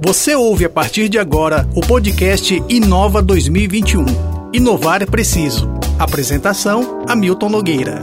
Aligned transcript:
Você 0.00 0.32
ouve 0.36 0.64
a 0.64 0.70
partir 0.70 1.08
de 1.08 1.18
agora 1.18 1.68
o 1.74 1.80
podcast 1.80 2.62
Inova 2.68 3.20
2021. 3.20 4.06
Inovar 4.52 5.02
é 5.02 5.06
preciso. 5.06 5.68
Apresentação: 5.98 7.04
Hamilton 7.08 7.48
Nogueira. 7.48 8.00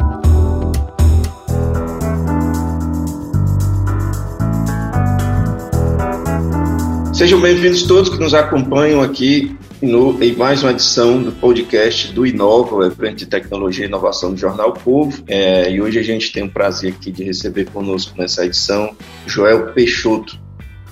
Sejam 7.13 7.39
bem-vindos 7.39 7.83
todos 7.83 8.09
que 8.09 8.19
nos 8.19 8.33
acompanham 8.33 9.01
aqui 9.01 9.57
no, 9.81 10.21
em 10.21 10.35
mais 10.35 10.63
uma 10.63 10.71
edição 10.71 11.23
do 11.23 11.31
podcast 11.31 12.11
do 12.11 12.27
Inova, 12.27 12.87
evento 12.87 13.19
de 13.19 13.25
tecnologia 13.25 13.85
e 13.85 13.87
inovação 13.87 14.31
do 14.31 14.37
Jornal 14.37 14.73
Povo. 14.73 15.23
É, 15.27 15.71
e 15.71 15.81
hoje 15.81 15.97
a 15.97 16.03
gente 16.03 16.33
tem 16.33 16.43
o 16.43 16.49
prazer 16.49 16.93
aqui 16.93 17.09
de 17.09 17.23
receber 17.23 17.69
conosco 17.71 18.17
nessa 18.17 18.45
edição 18.45 18.93
Joel 19.25 19.67
Peixoto, 19.71 20.37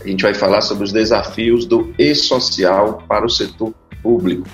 a 0.03 0.07
gente 0.07 0.23
vai 0.23 0.33
falar 0.33 0.61
sobre 0.61 0.83
os 0.83 0.91
desafios 0.91 1.65
do 1.65 1.93
e-social 1.97 3.03
para 3.07 3.25
o 3.25 3.29
setor 3.29 3.73
público. 4.01 4.47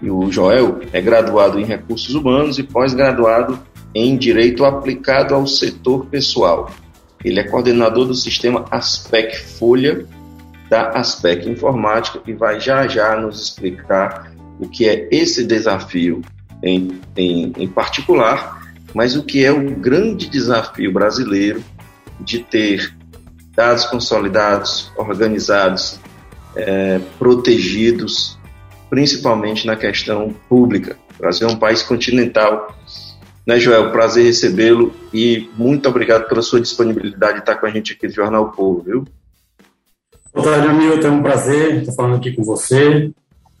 E 0.00 0.10
o 0.10 0.30
Joel 0.30 0.80
é 0.92 1.00
graduado 1.00 1.60
em 1.60 1.64
Recursos 1.64 2.14
Humanos 2.14 2.58
e 2.58 2.64
pós-graduado 2.64 3.58
em 3.94 4.16
Direito 4.16 4.64
aplicado 4.64 5.34
ao 5.34 5.46
setor 5.46 6.06
pessoal. 6.06 6.70
Ele 7.24 7.38
é 7.38 7.44
coordenador 7.44 8.06
do 8.06 8.14
sistema 8.14 8.64
Aspec 8.70 9.36
Folha 9.36 10.04
da 10.68 10.88
Aspec 10.90 11.48
Informática 11.48 12.20
e 12.26 12.32
vai 12.32 12.58
já 12.58 12.88
já 12.88 13.14
nos 13.14 13.40
explicar 13.40 14.32
o 14.58 14.68
que 14.68 14.88
é 14.88 15.06
esse 15.10 15.44
desafio 15.44 16.22
em, 16.62 17.00
em, 17.16 17.52
em 17.56 17.68
particular, 17.68 18.62
mas 18.94 19.14
o 19.14 19.22
que 19.22 19.44
é 19.44 19.52
o 19.52 19.70
grande 19.76 20.28
desafio 20.28 20.92
brasileiro 20.92 21.62
de 22.20 22.38
ter 22.40 22.94
dados 23.54 23.84
consolidados, 23.86 24.90
organizados, 24.96 26.00
é, 26.56 27.00
protegidos, 27.18 28.38
principalmente 28.88 29.66
na 29.66 29.76
questão 29.76 30.34
pública. 30.48 30.96
O 31.14 31.22
Brasil 31.22 31.48
é 31.48 31.52
um 31.52 31.56
país 31.56 31.82
continental. 31.82 32.74
Né, 33.46 33.58
Joel? 33.58 33.90
Prazer 33.90 34.24
recebê-lo 34.24 34.94
e 35.12 35.50
muito 35.56 35.88
obrigado 35.88 36.28
pela 36.28 36.42
sua 36.42 36.60
disponibilidade 36.60 37.34
de 37.34 37.40
estar 37.40 37.56
com 37.56 37.66
a 37.66 37.70
gente 37.70 37.92
aqui 37.92 38.06
no 38.06 38.12
Jornal 38.12 38.52
Povo, 38.52 38.82
viu? 38.82 39.04
Boa 40.32 40.46
tarde, 40.46 40.68
amigo. 40.68 41.04
É 41.04 41.10
um 41.10 41.22
prazer 41.22 41.80
estar 41.80 41.92
falando 41.92 42.16
aqui 42.16 42.32
com 42.32 42.44
você. 42.44 43.10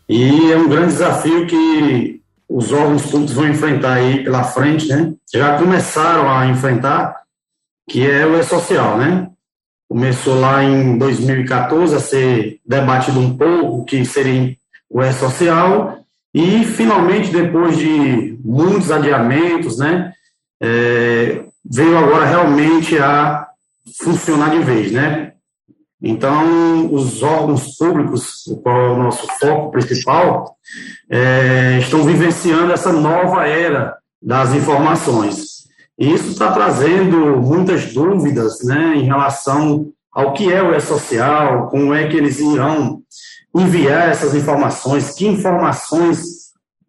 E 0.08 0.52
é 0.52 0.56
um 0.56 0.68
grande 0.68 0.92
desafio 0.92 1.46
que 1.46 2.20
os 2.48 2.72
órgãos 2.72 3.02
públicos 3.02 3.32
vão 3.32 3.48
enfrentar 3.48 3.94
aí 3.94 4.22
pela 4.22 4.44
frente, 4.44 4.86
né? 4.88 5.12
Já 5.32 5.58
começaram 5.58 6.30
a 6.30 6.46
enfrentar, 6.46 7.22
que 7.88 8.08
é 8.08 8.26
o 8.26 8.38
E-Social, 8.38 8.98
né? 8.98 9.31
Começou 9.92 10.40
lá 10.40 10.64
em 10.64 10.96
2014 10.96 11.94
a 11.94 12.00
ser 12.00 12.58
debatido 12.66 13.20
um 13.20 13.36
pouco 13.36 13.84
que 13.84 14.02
seria 14.06 14.56
o 14.88 15.02
E-Social 15.02 15.98
e 16.32 16.64
finalmente 16.64 17.30
depois 17.30 17.76
de 17.76 18.38
muitos 18.42 18.90
adiamentos, 18.90 19.76
né, 19.76 20.14
é, 20.62 21.44
veio 21.62 21.98
agora 21.98 22.24
realmente 22.24 22.96
a 22.96 23.46
funcionar 24.02 24.50
de 24.52 24.60
vez, 24.60 24.92
né? 24.92 25.32
Então, 26.00 26.90
os 26.90 27.22
órgãos 27.22 27.76
públicos, 27.76 28.44
qual 28.62 28.80
é 28.80 28.90
o 28.92 28.96
nosso 28.96 29.26
foco 29.38 29.72
principal, 29.72 30.56
é, 31.10 31.78
estão 31.78 32.02
vivenciando 32.02 32.72
essa 32.72 32.94
nova 32.94 33.46
era 33.46 33.94
das 34.22 34.54
informações. 34.54 35.51
Isso 35.98 36.30
está 36.30 36.52
trazendo 36.52 37.36
muitas 37.40 37.92
dúvidas 37.92 38.62
né, 38.64 38.94
em 38.96 39.04
relação 39.04 39.92
ao 40.12 40.32
que 40.32 40.52
é 40.52 40.62
o 40.62 40.74
E-Social, 40.74 41.68
como 41.68 41.94
é 41.94 42.06
que 42.08 42.16
eles 42.16 42.38
irão 42.38 43.02
enviar 43.54 44.08
essas 44.08 44.34
informações, 44.34 45.10
que 45.10 45.26
informações 45.26 46.22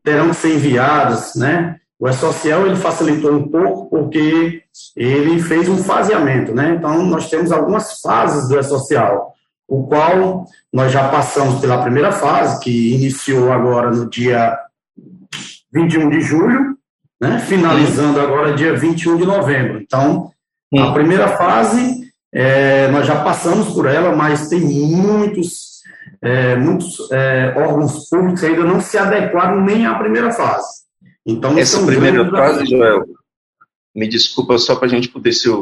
terão 0.04 0.30
que 0.30 0.36
ser 0.36 0.56
enviadas, 0.56 1.36
né? 1.36 1.78
O 1.97 2.09
E-Social 2.09 2.66
ele 2.66 2.75
facilitou 2.75 3.34
um 3.34 3.47
pouco 3.47 3.90
porque 3.90 4.64
ele 4.96 5.41
fez 5.41 5.70
um 5.70 5.78
faseamento, 5.78 6.53
né? 6.53 6.75
Então, 6.78 7.06
nós 7.06 7.30
temos 7.30 7.52
algumas 7.52 8.02
fases 8.02 8.50
do 8.50 8.59
E-Social, 8.59 9.34
o 9.68 9.88
qual 9.88 10.46
nós 10.72 10.91
já 10.91 11.08
passamos 11.08 11.62
pela 11.62 11.81
primeira 11.81 12.12
fase, 12.12 12.59
que 12.59 12.94
iniciou 12.94 13.52
agora 13.53 13.90
no 13.91 14.09
dia 14.09 14.58
21 15.74 16.09
de 16.09 16.22
julho, 16.22 16.78
né, 17.23 17.39
finalizando 17.39 18.19
agora 18.19 18.53
dia 18.53 18.73
21 18.75 19.16
de 19.16 19.25
novembro. 19.25 19.81
Então, 19.81 20.29
a 20.78 20.91
primeira 20.91 21.29
fase, 21.38 22.11
é, 22.34 22.89
nós 22.89 23.07
já 23.07 23.23
passamos 23.23 23.73
por 23.73 23.85
ela, 23.85 24.13
mas 24.13 24.50
tem 24.50 24.59
muitos, 24.59 25.81
é, 26.22 26.57
muitos 26.57 27.09
é, 27.11 27.53
órgãos 27.56 28.09
públicos 28.09 28.41
que 28.41 28.45
ainda 28.45 28.66
não 28.66 28.81
se 28.81 28.97
adequaram 28.97 29.63
nem 29.63 29.85
à 29.85 29.95
primeira 29.95 30.31
fase. 30.31 30.84
Então, 31.25 31.57
Essa 31.57 31.85
primeira 31.85 32.29
fase, 32.29 32.66
Joel, 32.66 33.06
me 33.95 34.05
desculpa 34.09 34.57
só 34.57 34.75
para 34.75 34.88
a 34.88 34.90
gente 34.90 35.07
poder 35.07 35.31
ser 35.31 35.55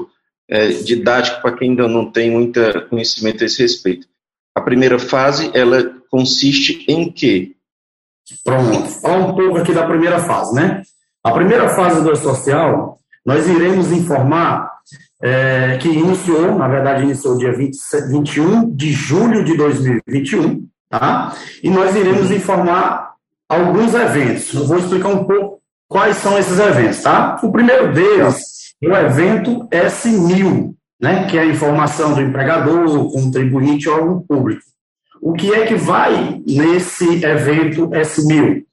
é, 0.49 0.69
didático 0.69 1.43
para 1.43 1.55
quem 1.55 1.69
ainda 1.69 1.87
não 1.87 2.11
tem 2.11 2.31
muito 2.31 2.59
conhecimento 2.89 3.43
a 3.43 3.45
esse 3.45 3.61
respeito. 3.61 4.07
A 4.55 4.61
primeira 4.61 4.97
fase, 4.97 5.51
ela 5.53 5.95
consiste 6.09 6.83
em 6.87 7.11
quê? 7.11 7.51
Pronto, 8.43 8.89
fala 8.89 9.27
um 9.27 9.35
pouco 9.35 9.57
aqui 9.57 9.73
da 9.73 9.85
primeira 9.85 10.19
fase, 10.19 10.55
né? 10.55 10.81
A 11.23 11.31
primeira 11.31 11.69
fase 11.69 12.03
do 12.03 12.15
social, 12.15 12.97
nós 13.23 13.47
iremos 13.47 13.91
informar 13.91 14.71
é, 15.21 15.77
que 15.79 15.87
iniciou, 15.87 16.57
na 16.57 16.67
verdade, 16.67 17.03
iniciou 17.03 17.37
dia 17.37 17.53
20, 17.53 17.77
21 18.09 18.75
de 18.75 18.91
julho 18.91 19.43
de 19.43 19.55
2021, 19.55 20.67
tá? 20.89 21.35
E 21.61 21.69
nós 21.69 21.95
iremos 21.95 22.31
informar 22.31 23.13
alguns 23.47 23.93
eventos. 23.93 24.51
Eu 24.51 24.65
vou 24.65 24.79
explicar 24.79 25.09
um 25.09 25.23
pouco 25.25 25.61
quais 25.87 26.17
são 26.17 26.39
esses 26.39 26.57
eventos, 26.57 27.03
tá? 27.03 27.39
O 27.43 27.51
primeiro 27.51 27.93
deles 27.93 28.73
é 28.81 28.87
o 28.87 28.95
evento 28.95 29.67
S1000, 29.69 30.73
né? 30.99 31.27
Que 31.27 31.37
é 31.37 31.41
a 31.41 31.45
informação 31.45 32.15
do 32.15 32.21
empregador, 32.21 33.11
contribuinte 33.11 33.87
ou 33.87 33.95
órgão 33.95 34.21
público. 34.21 34.63
O 35.21 35.33
que 35.33 35.53
é 35.53 35.67
que 35.67 35.75
vai 35.75 36.41
nesse 36.47 37.23
evento 37.23 37.87
S1000? 37.89 38.63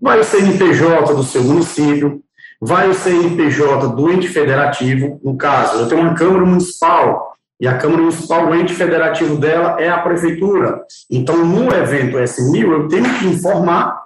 Vai 0.00 0.20
o 0.20 0.24
CNPJ 0.24 1.14
do 1.14 1.22
seu 1.22 1.42
município, 1.42 2.22
vai 2.60 2.88
o 2.88 2.94
CNPJ 2.94 3.88
do 3.88 4.10
ente 4.10 4.28
federativo, 4.28 5.20
no 5.22 5.36
caso, 5.36 5.78
eu 5.78 5.88
tenho 5.88 6.02
uma 6.02 6.14
Câmara 6.14 6.44
Municipal, 6.44 7.34
e 7.60 7.66
a 7.66 7.76
Câmara 7.76 8.02
Municipal, 8.02 8.46
o 8.46 8.54
ente 8.54 8.72
federativo 8.72 9.36
dela 9.36 9.80
é 9.80 9.88
a 9.88 9.98
Prefeitura. 9.98 10.80
Então, 11.10 11.44
no 11.44 11.72
evento 11.74 12.16
S1000, 12.16 12.70
eu 12.70 12.88
tenho 12.88 13.18
que 13.18 13.26
informar 13.26 14.04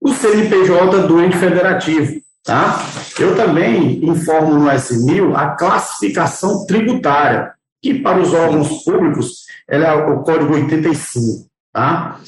o 0.00 0.12
CNPJ 0.12 1.06
do 1.06 1.22
ente 1.22 1.36
federativo. 1.36 2.20
Tá? 2.44 2.82
Eu 3.18 3.36
também 3.36 4.04
informo 4.04 4.54
no 4.54 4.70
S1000 4.70 5.34
a 5.36 5.50
classificação 5.50 6.66
tributária, 6.66 7.52
que 7.80 8.00
para 8.00 8.20
os 8.20 8.32
órgãos 8.32 8.82
públicos 8.84 9.44
ela 9.68 9.86
é 9.86 9.94
o 9.94 10.22
código 10.22 10.54
85. 10.54 11.46
Tá? 11.72 12.18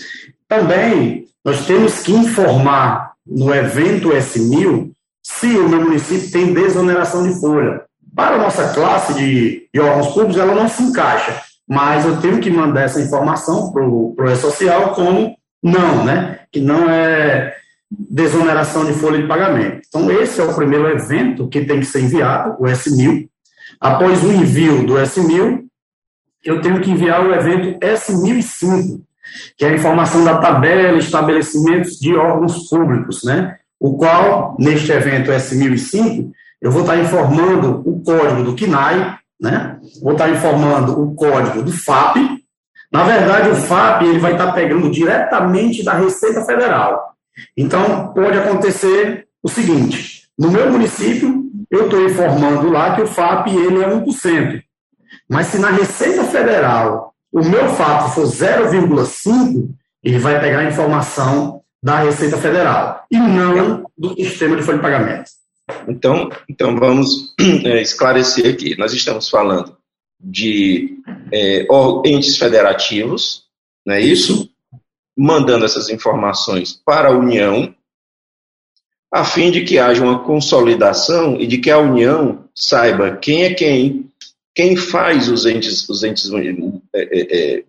Também 0.46 1.26
nós 1.44 1.66
temos 1.66 2.00
que 2.00 2.12
informar 2.12 3.12
no 3.26 3.54
evento 3.54 4.10
S1000 4.10 4.90
se 5.22 5.46
o 5.46 5.68
meu 5.68 5.82
município 5.82 6.30
tem 6.30 6.52
desoneração 6.52 7.26
de 7.26 7.38
folha. 7.40 7.82
Para 8.14 8.36
a 8.36 8.38
nossa 8.38 8.72
classe 8.74 9.14
de, 9.14 9.68
de 9.72 9.80
órgãos 9.80 10.08
públicos, 10.08 10.36
ela 10.36 10.54
não 10.54 10.68
se 10.68 10.82
encaixa, 10.82 11.40
mas 11.68 12.04
eu 12.04 12.20
tenho 12.20 12.40
que 12.40 12.50
mandar 12.50 12.82
essa 12.82 13.00
informação 13.00 13.72
para 13.72 13.86
o 13.86 14.14
E-Social 14.28 14.94
como 14.94 15.36
não, 15.62 16.04
né? 16.04 16.40
Que 16.50 16.60
não 16.60 16.90
é 16.90 17.54
desoneração 17.90 18.84
de 18.84 18.92
folha 18.94 19.20
de 19.20 19.28
pagamento. 19.28 19.82
Então, 19.88 20.10
esse 20.10 20.40
é 20.40 20.44
o 20.44 20.54
primeiro 20.54 20.88
evento 20.88 21.48
que 21.48 21.64
tem 21.64 21.80
que 21.80 21.86
ser 21.86 22.02
enviado, 22.02 22.56
o 22.58 22.64
S1000. 22.64 23.28
Após 23.80 24.22
o 24.22 24.32
envio 24.32 24.86
do 24.86 24.94
S1000, 24.94 25.64
eu 26.44 26.60
tenho 26.60 26.80
que 26.80 26.90
enviar 26.90 27.24
o 27.24 27.34
evento 27.34 27.78
S1005, 27.80 29.00
que 29.56 29.64
é 29.64 29.68
a 29.68 29.74
informação 29.74 30.24
da 30.24 30.38
tabela 30.38 30.98
estabelecimentos 30.98 31.98
de 31.98 32.14
órgãos 32.14 32.68
públicos, 32.68 33.22
né? 33.24 33.56
O 33.78 33.96
qual, 33.96 34.56
neste 34.58 34.92
evento 34.92 35.30
S1005, 35.30 36.30
eu 36.60 36.70
vou 36.70 36.82
estar 36.82 36.98
informando 36.98 37.82
o 37.86 38.02
código 38.02 38.42
do 38.42 38.54
CNAE, 38.54 39.18
né? 39.40 39.78
Vou 40.02 40.12
estar 40.12 40.28
informando 40.28 41.00
o 41.00 41.14
código 41.14 41.62
do 41.62 41.72
FAP. 41.72 42.16
Na 42.92 43.04
verdade, 43.04 43.50
o 43.50 43.54
FAP 43.54 44.02
ele 44.02 44.18
vai 44.18 44.32
estar 44.32 44.52
pegando 44.52 44.90
diretamente 44.90 45.82
da 45.82 45.94
Receita 45.94 46.44
Federal. 46.44 47.14
Então, 47.56 48.12
pode 48.12 48.36
acontecer 48.38 49.26
o 49.42 49.48
seguinte: 49.48 50.24
no 50.38 50.50
meu 50.50 50.70
município, 50.70 51.44
eu 51.70 51.84
estou 51.84 52.04
informando 52.04 52.68
lá 52.68 52.94
que 52.94 53.02
o 53.02 53.06
FAP 53.06 53.48
ele 53.48 53.82
é 53.82 53.88
1%. 53.88 54.62
Mas 55.28 55.46
se 55.46 55.58
na 55.58 55.70
Receita 55.70 56.24
Federal 56.24 57.14
o 57.32 57.44
meu 57.44 57.68
fato 57.68 58.14
for 58.14 58.26
0,5, 58.26 59.68
ele 60.02 60.18
vai 60.18 60.40
pegar 60.40 60.60
a 60.60 60.68
informação 60.68 61.62
da 61.82 62.00
Receita 62.00 62.36
Federal 62.36 63.04
e 63.10 63.16
não 63.16 63.84
do 63.96 64.14
sistema 64.14 64.56
de 64.56 64.62
folha 64.62 64.78
de 64.78 64.82
pagamento. 64.82 65.30
Então, 65.88 66.28
então 66.48 66.76
vamos 66.76 67.34
é, 67.64 67.80
esclarecer 67.80 68.52
aqui. 68.52 68.76
Nós 68.76 68.92
estamos 68.92 69.28
falando 69.28 69.76
de 70.18 70.98
é, 71.32 71.66
entes 72.04 72.36
federativos, 72.36 73.44
não 73.86 73.94
é 73.94 74.00
isso? 74.00 74.50
Mandando 75.16 75.64
essas 75.64 75.88
informações 75.88 76.72
para 76.84 77.08
a 77.08 77.16
União, 77.16 77.74
a 79.12 79.24
fim 79.24 79.50
de 79.50 79.64
que 79.64 79.78
haja 79.78 80.02
uma 80.02 80.20
consolidação 80.20 81.40
e 81.40 81.46
de 81.46 81.58
que 81.58 81.70
a 81.70 81.78
União 81.78 82.44
saiba 82.54 83.16
quem 83.16 83.44
é 83.44 83.54
quem, 83.54 84.09
quem 84.54 84.76
faz 84.76 85.28
os 85.28 85.46
entes, 85.46 85.88
os 85.88 86.02
entes, 86.02 86.30
é, 86.32 87.02
é, 87.02 87.56
é, 87.56 87.64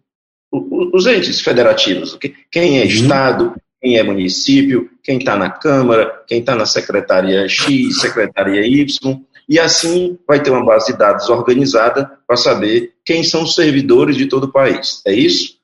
os 0.51 1.05
entes 1.05 1.41
federativos, 1.41 2.17
quem 2.51 2.79
é 2.79 2.81
uhum. 2.81 2.87
Estado, 2.87 3.55
quem 3.81 3.97
é 3.97 4.03
município, 4.03 4.89
quem 5.03 5.17
está 5.17 5.35
na 5.35 5.49
Câmara, 5.49 6.23
quem 6.27 6.39
está 6.39 6.55
na 6.55 6.65
Secretaria 6.65 7.47
X, 7.47 7.99
Secretaria 8.01 8.65
Y, 8.65 9.19
e 9.49 9.59
assim 9.59 10.17
vai 10.27 10.41
ter 10.41 10.51
uma 10.51 10.63
base 10.63 10.91
de 10.91 10.97
dados 10.97 11.29
organizada 11.29 12.09
para 12.27 12.37
saber 12.37 12.93
quem 13.03 13.23
são 13.23 13.43
os 13.43 13.55
servidores 13.55 14.15
de 14.15 14.27
todo 14.27 14.45
o 14.45 14.51
país. 14.51 15.01
É 15.05 15.13
isso? 15.13 15.59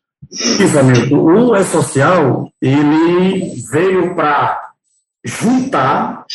Hamilton. 0.77 1.15
O 1.15 1.55
E-Social, 1.55 2.51
ele 2.61 3.53
veio 3.71 4.15
para 4.15 4.59
juntar 5.23 6.25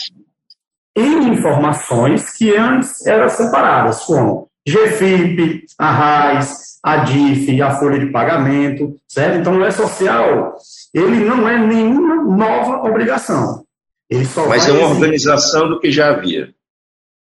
em 0.97 1.33
informações 1.33 2.37
que 2.37 2.55
antes 2.57 3.05
eram 3.07 3.29
separadas, 3.29 4.05
como 4.05 4.49
GFIP, 4.67 5.67
a 5.79 5.91
RAIS, 5.91 6.79
a 6.83 6.99
DIF, 6.99 7.61
a 7.61 7.71
folha 7.79 7.99
de 7.99 8.07
pagamento, 8.07 8.97
certo? 9.09 9.39
Então, 9.39 9.59
o 9.59 9.65
E-Social, 9.65 10.57
ele 10.93 11.25
não 11.25 11.49
é 11.49 11.59
nenhuma 11.59 12.23
nova 12.25 12.89
obrigação. 12.89 13.65
Ele 14.11 14.25
só 14.25 14.47
Mas 14.47 14.69
é 14.69 14.73
uma 14.73 14.89
organização 14.89 15.69
do 15.69 15.81
que 15.81 15.91
já 15.91 16.11
havia. 16.11 16.51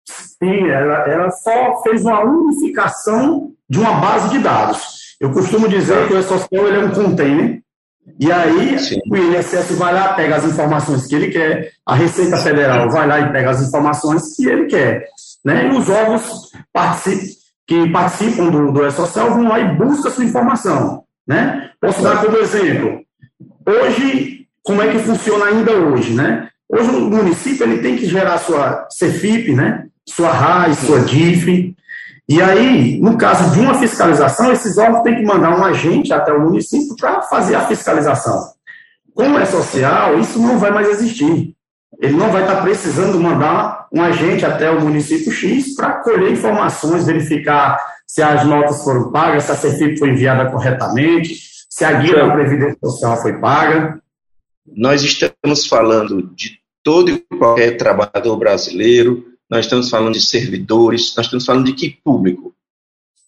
Sim, 0.06 0.70
ela, 0.70 1.08
ela 1.08 1.32
só 1.32 1.82
fez 1.84 2.04
uma 2.04 2.24
unificação 2.24 3.52
de 3.70 3.80
uma 3.80 3.94
base 4.00 4.30
de 4.30 4.40
dados. 4.40 5.18
Eu 5.20 5.32
costumo 5.32 5.68
dizer 5.68 6.08
que 6.08 6.14
o 6.14 6.20
E-Social 6.20 6.68
ele 6.68 6.78
é 6.78 6.86
um 6.86 6.92
container 6.92 7.62
e 8.20 8.32
aí 8.32 8.80
Sim. 8.80 9.00
o 9.10 9.18
INSS 9.18 9.76
vai 9.78 9.94
lá, 9.94 10.14
pega 10.14 10.38
as 10.38 10.46
informações 10.46 11.06
que 11.08 11.16
ele 11.16 11.30
quer, 11.30 11.72
a 11.86 11.94
Receita 11.94 12.38
Federal 12.38 12.90
vai 12.90 13.06
lá 13.06 13.20
e 13.20 13.32
pega 13.32 13.50
as 13.50 13.62
informações 13.62 14.36
que 14.36 14.48
ele 14.48 14.66
quer. 14.68 15.08
Né? 15.44 15.68
E 15.68 15.78
os 15.78 15.90
órgãos 15.90 16.52
que 17.66 17.90
participam 17.90 18.50
do, 18.50 18.72
do 18.72 18.86
E-Social 18.86 19.32
vão 19.32 19.48
lá 19.48 19.60
e 19.60 19.76
buscam 19.76 20.10
essa 20.10 20.24
informação. 20.24 21.04
Né? 21.28 21.72
Posso 21.80 22.02
dar 22.02 22.24
como 22.24 22.38
exemplo. 22.38 23.02
Hoje, 23.66 24.48
como 24.64 24.82
é 24.82 24.92
que 24.92 25.00
funciona 25.00 25.46
ainda 25.46 25.72
hoje? 25.72 26.14
Né? 26.14 26.50
Hoje 26.70 26.90
o 26.90 27.10
município 27.10 27.66
ele 27.66 27.82
tem 27.82 27.98
que 27.98 28.06
gerar 28.06 28.38
sua 28.38 28.88
CFIP, 28.98 29.54
né? 29.54 29.86
sua 30.06 30.32
RAIS, 30.32 30.78
sua 30.80 31.02
DIF, 31.02 31.76
e 32.30 32.42
aí, 32.42 33.00
no 33.00 33.18
caso 33.18 33.54
de 33.54 33.62
uma 33.62 33.76
fiscalização, 33.76 34.52
esses 34.52 34.78
órgãos 34.78 35.02
têm 35.04 35.16
que 35.16 35.24
mandar 35.24 35.58
um 35.58 35.64
agente 35.64 36.12
até 36.12 36.34
o 36.34 36.42
município 36.42 36.94
para 36.98 37.22
fazer 37.22 37.56
a 37.56 37.66
fiscalização. 37.66 38.52
Como 39.14 39.40
é 39.40 39.46
social, 39.46 40.20
isso 40.20 40.38
não 40.38 40.60
vai 40.60 40.70
mais 40.70 40.90
existir. 40.90 41.56
Ele 42.00 42.14
não 42.14 42.32
vai 42.32 42.44
estar 42.44 42.62
precisando 42.62 43.20
mandar 43.20 43.88
um 43.92 44.02
agente 44.02 44.46
até 44.46 44.70
o 44.70 44.82
município 44.82 45.32
X 45.32 45.76
para 45.76 46.04
colher 46.04 46.32
informações, 46.32 47.06
verificar 47.06 47.78
se 48.06 48.22
as 48.22 48.46
notas 48.46 48.84
foram 48.84 49.12
pagas, 49.12 49.46
se 49.46 49.52
a 49.52 49.56
CFIP 49.56 49.98
foi 49.98 50.10
enviada 50.10 50.52
corretamente, 50.52 51.40
se 51.70 51.84
a 51.84 51.94
guia 51.94 52.16
da 52.16 52.32
Previdência 52.32 52.78
Social 52.84 53.22
foi 53.22 53.40
paga. 53.40 54.02
Nós 54.66 55.02
estamos 55.02 55.66
falando 55.66 56.22
de 56.36 56.60
todo 56.84 57.10
e 57.10 57.20
qualquer 57.38 57.78
trabalhador 57.78 58.38
brasileiro, 58.38 59.26
nós 59.50 59.66
estamos 59.66 59.90
falando 59.90 60.14
de 60.14 60.22
servidores, 60.22 61.14
nós 61.16 61.26
estamos 61.26 61.46
falando 61.46 61.66
de 61.66 61.74
que 61.74 61.90
público? 62.04 62.54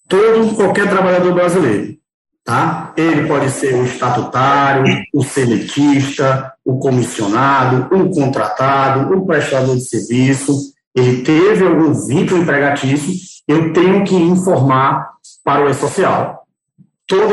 Todo, 0.07 0.55
qualquer 0.55 0.89
trabalhador 0.89 1.33
brasileiro. 1.33 1.97
Tá? 2.43 2.93
Ele 2.97 3.27
pode 3.27 3.49
ser 3.51 3.75
o 3.75 3.85
estatutário, 3.85 4.83
o 5.13 5.23
seletista, 5.23 6.51
o 6.65 6.79
comissionado, 6.79 7.93
o 7.95 8.09
contratado, 8.09 9.13
o 9.15 9.25
prestador 9.25 9.75
de 9.75 9.83
serviço. 9.83 10.73
Ele 10.95 11.21
teve 11.21 11.65
algum 11.65 11.93
vínculo 12.07 12.41
empregatício, 12.41 13.13
eu 13.47 13.71
tenho 13.73 14.03
que 14.03 14.15
informar 14.15 15.11
para 15.43 15.65
o 15.65 15.69
E-Social. 15.69 16.47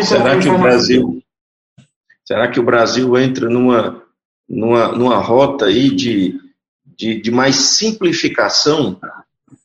será 0.03 0.38
que 0.38 0.49
o 0.49 0.58
Brasil 0.58 1.23
será 2.25 2.49
que 2.49 2.59
o 2.59 2.64
Brasil 2.64 3.17
entra 3.17 3.49
numa, 3.49 4.02
numa, 4.49 4.88
numa 4.88 5.19
rota 5.19 5.67
aí 5.67 5.94
de 5.94 6.41
de, 6.97 7.20
de 7.20 7.31
mais 7.31 7.56
simplificação, 7.56 8.99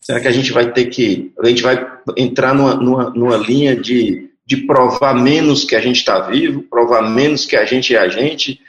será 0.02 0.20
que 0.20 0.28
a 0.28 0.32
gente 0.32 0.52
vai 0.52 0.72
ter 0.72 0.88
que, 0.88 1.32
a 1.40 1.48
gente 1.48 1.64
vai 1.64 1.88
entrar 2.18 2.54
numa, 2.54 2.76
numa, 2.76 3.10
numa 3.12 3.38
linha 3.38 3.76
de, 3.76 4.30
de 4.52 4.58
provar 4.58 5.16
menos 5.16 5.64
que 5.64 5.78
a 5.78 5.80
gente 5.80 6.00
está 6.00 6.20
vivo, 6.20 6.62
provar 6.64 7.02
menos 7.10 7.46
que 7.46 7.56
a 7.56 7.64
gente 7.64 7.96
é 7.96 8.00
a 8.00 8.10
gente? 8.10 8.60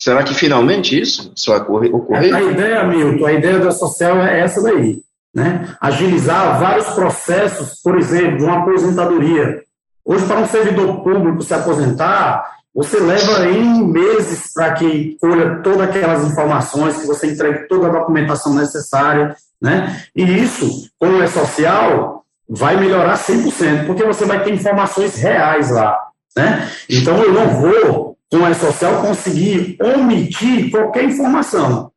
Será 0.00 0.22
que 0.22 0.32
finalmente 0.32 0.98
isso, 0.98 1.30
isso 1.36 1.50
vai 1.50 1.60
ocorrer? 1.60 2.34
A 2.34 2.42
ideia, 2.42 2.84
Milton, 2.84 3.26
a 3.26 3.32
ideia 3.34 3.58
da 3.58 3.72
social 3.72 4.16
é 4.22 4.40
essa 4.40 4.62
daí. 4.62 5.02
Né? 5.34 5.76
Agilizar 5.82 6.58
vários 6.58 6.86
processos, 6.94 7.78
por 7.82 7.98
exemplo, 7.98 8.38
de 8.38 8.44
uma 8.44 8.60
aposentadoria. 8.60 9.62
Hoje, 10.02 10.24
para 10.24 10.40
um 10.40 10.46
servidor 10.46 11.02
público 11.02 11.42
se 11.42 11.52
aposentar, 11.52 12.50
você 12.74 12.98
leva 12.98 13.46
em 13.50 13.86
meses 13.86 14.50
para 14.54 14.72
que 14.72 15.18
colha 15.20 15.56
todas 15.62 15.82
aquelas 15.82 16.24
informações, 16.24 16.96
que 16.96 17.06
você 17.06 17.32
entregue 17.32 17.68
toda 17.68 17.88
a 17.88 17.92
documentação 17.92 18.54
necessária, 18.54 19.36
né? 19.60 20.04
E 20.16 20.22
isso, 20.22 20.88
como 20.98 21.22
é 21.22 21.26
social, 21.26 22.15
vai 22.48 22.76
melhorar 22.76 23.14
100%, 23.14 23.86
porque 23.86 24.04
você 24.04 24.24
vai 24.24 24.42
ter 24.42 24.54
informações 24.54 25.16
reais 25.16 25.70
lá, 25.70 25.98
né? 26.36 26.70
Então, 26.88 27.16
eu 27.22 27.32
não 27.32 27.48
vou, 27.48 28.16
com 28.30 28.46
é 28.46 28.54
social, 28.54 29.02
conseguir 29.02 29.76
omitir 29.82 30.70
qualquer 30.70 31.04
informação, 31.04 31.90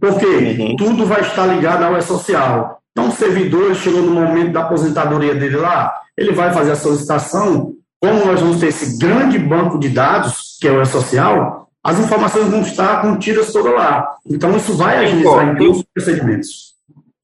porque 0.00 0.26
uhum. 0.26 0.76
tudo 0.76 1.06
vai 1.06 1.20
estar 1.20 1.46
ligado 1.46 1.84
ao 1.84 1.96
E-Social. 1.96 2.80
Então, 2.92 3.08
o 3.08 3.12
servidor 3.12 3.74
chegou 3.74 4.02
no 4.02 4.12
momento 4.12 4.52
da 4.52 4.60
aposentadoria 4.60 5.34
dele 5.34 5.56
lá, 5.56 5.94
ele 6.16 6.32
vai 6.32 6.52
fazer 6.52 6.72
a 6.72 6.76
solicitação 6.76 7.74
como 8.00 8.26
nós 8.26 8.40
vamos 8.40 8.60
ter 8.60 8.66
esse 8.66 8.98
grande 8.98 9.38
banco 9.38 9.78
de 9.78 9.88
dados, 9.88 10.58
que 10.60 10.68
é 10.68 10.70
o 10.70 10.82
E-Social, 10.82 11.70
as 11.82 11.98
informações 11.98 12.48
vão 12.48 12.60
estar 12.60 13.02
contidas 13.02 13.52
toda 13.52 13.70
lá. 13.70 14.16
Então, 14.26 14.56
isso 14.56 14.74
vai 14.74 15.04
agilizar 15.04 15.48
em 15.48 15.56
todos 15.56 15.78
os 15.78 15.84
procedimentos. 15.92 16.74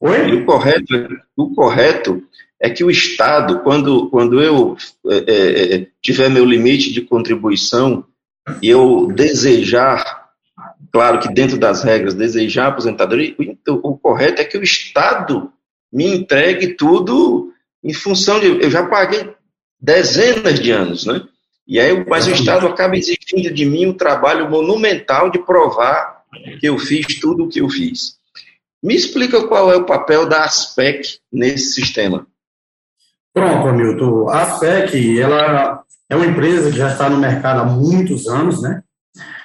Oi? 0.00 0.30
E 0.30 0.34
o 0.36 0.46
correto, 0.46 1.08
o 1.36 1.54
correto 1.54 2.22
é 2.60 2.68
que 2.68 2.84
o 2.84 2.90
Estado, 2.90 3.60
quando, 3.60 4.10
quando 4.10 4.42
eu 4.42 4.76
é, 5.08 5.16
é, 5.16 5.74
é, 5.76 5.86
tiver 6.02 6.28
meu 6.28 6.44
limite 6.44 6.92
de 6.92 7.00
contribuição 7.00 8.04
e 8.60 8.68
eu 8.68 9.06
desejar, 9.06 10.28
claro 10.92 11.18
que 11.18 11.32
dentro 11.32 11.56
das 11.56 11.82
regras, 11.82 12.14
desejar 12.14 12.66
aposentadoria, 12.66 13.34
o, 13.66 13.92
o 13.92 13.98
correto 13.98 14.42
é 14.42 14.44
que 14.44 14.58
o 14.58 14.62
Estado 14.62 15.50
me 15.90 16.06
entregue 16.06 16.74
tudo 16.74 17.50
em 17.82 17.94
função 17.94 18.38
de. 18.38 18.46
Eu 18.46 18.70
já 18.70 18.86
paguei 18.86 19.32
dezenas 19.80 20.60
de 20.60 20.70
anos, 20.70 21.06
né? 21.06 21.22
E 21.66 21.80
aí, 21.80 22.04
mas 22.06 22.26
o 22.26 22.32
Estado 22.32 22.66
acaba 22.66 22.96
exigindo 22.96 23.54
de 23.54 23.64
mim 23.64 23.86
um 23.86 23.92
trabalho 23.92 24.50
monumental 24.50 25.30
de 25.30 25.38
provar 25.38 26.24
que 26.58 26.66
eu 26.68 26.78
fiz 26.78 27.18
tudo 27.20 27.44
o 27.44 27.48
que 27.48 27.60
eu 27.60 27.68
fiz. 27.68 28.18
Me 28.82 28.94
explica 28.94 29.46
qual 29.46 29.70
é 29.70 29.76
o 29.76 29.86
papel 29.86 30.28
da 30.28 30.44
ASPEC 30.44 31.18
nesse 31.32 31.72
sistema. 31.72 32.26
Pronto, 33.32 33.68
Hamilton. 33.68 34.28
A 34.28 34.42
ASPEC, 34.42 35.20
ela 35.20 35.82
é 36.08 36.16
uma 36.16 36.26
empresa 36.26 36.70
que 36.70 36.76
já 36.76 36.88
está 36.88 37.08
no 37.08 37.18
mercado 37.18 37.60
há 37.60 37.64
muitos 37.64 38.26
anos, 38.26 38.62
né? 38.62 38.82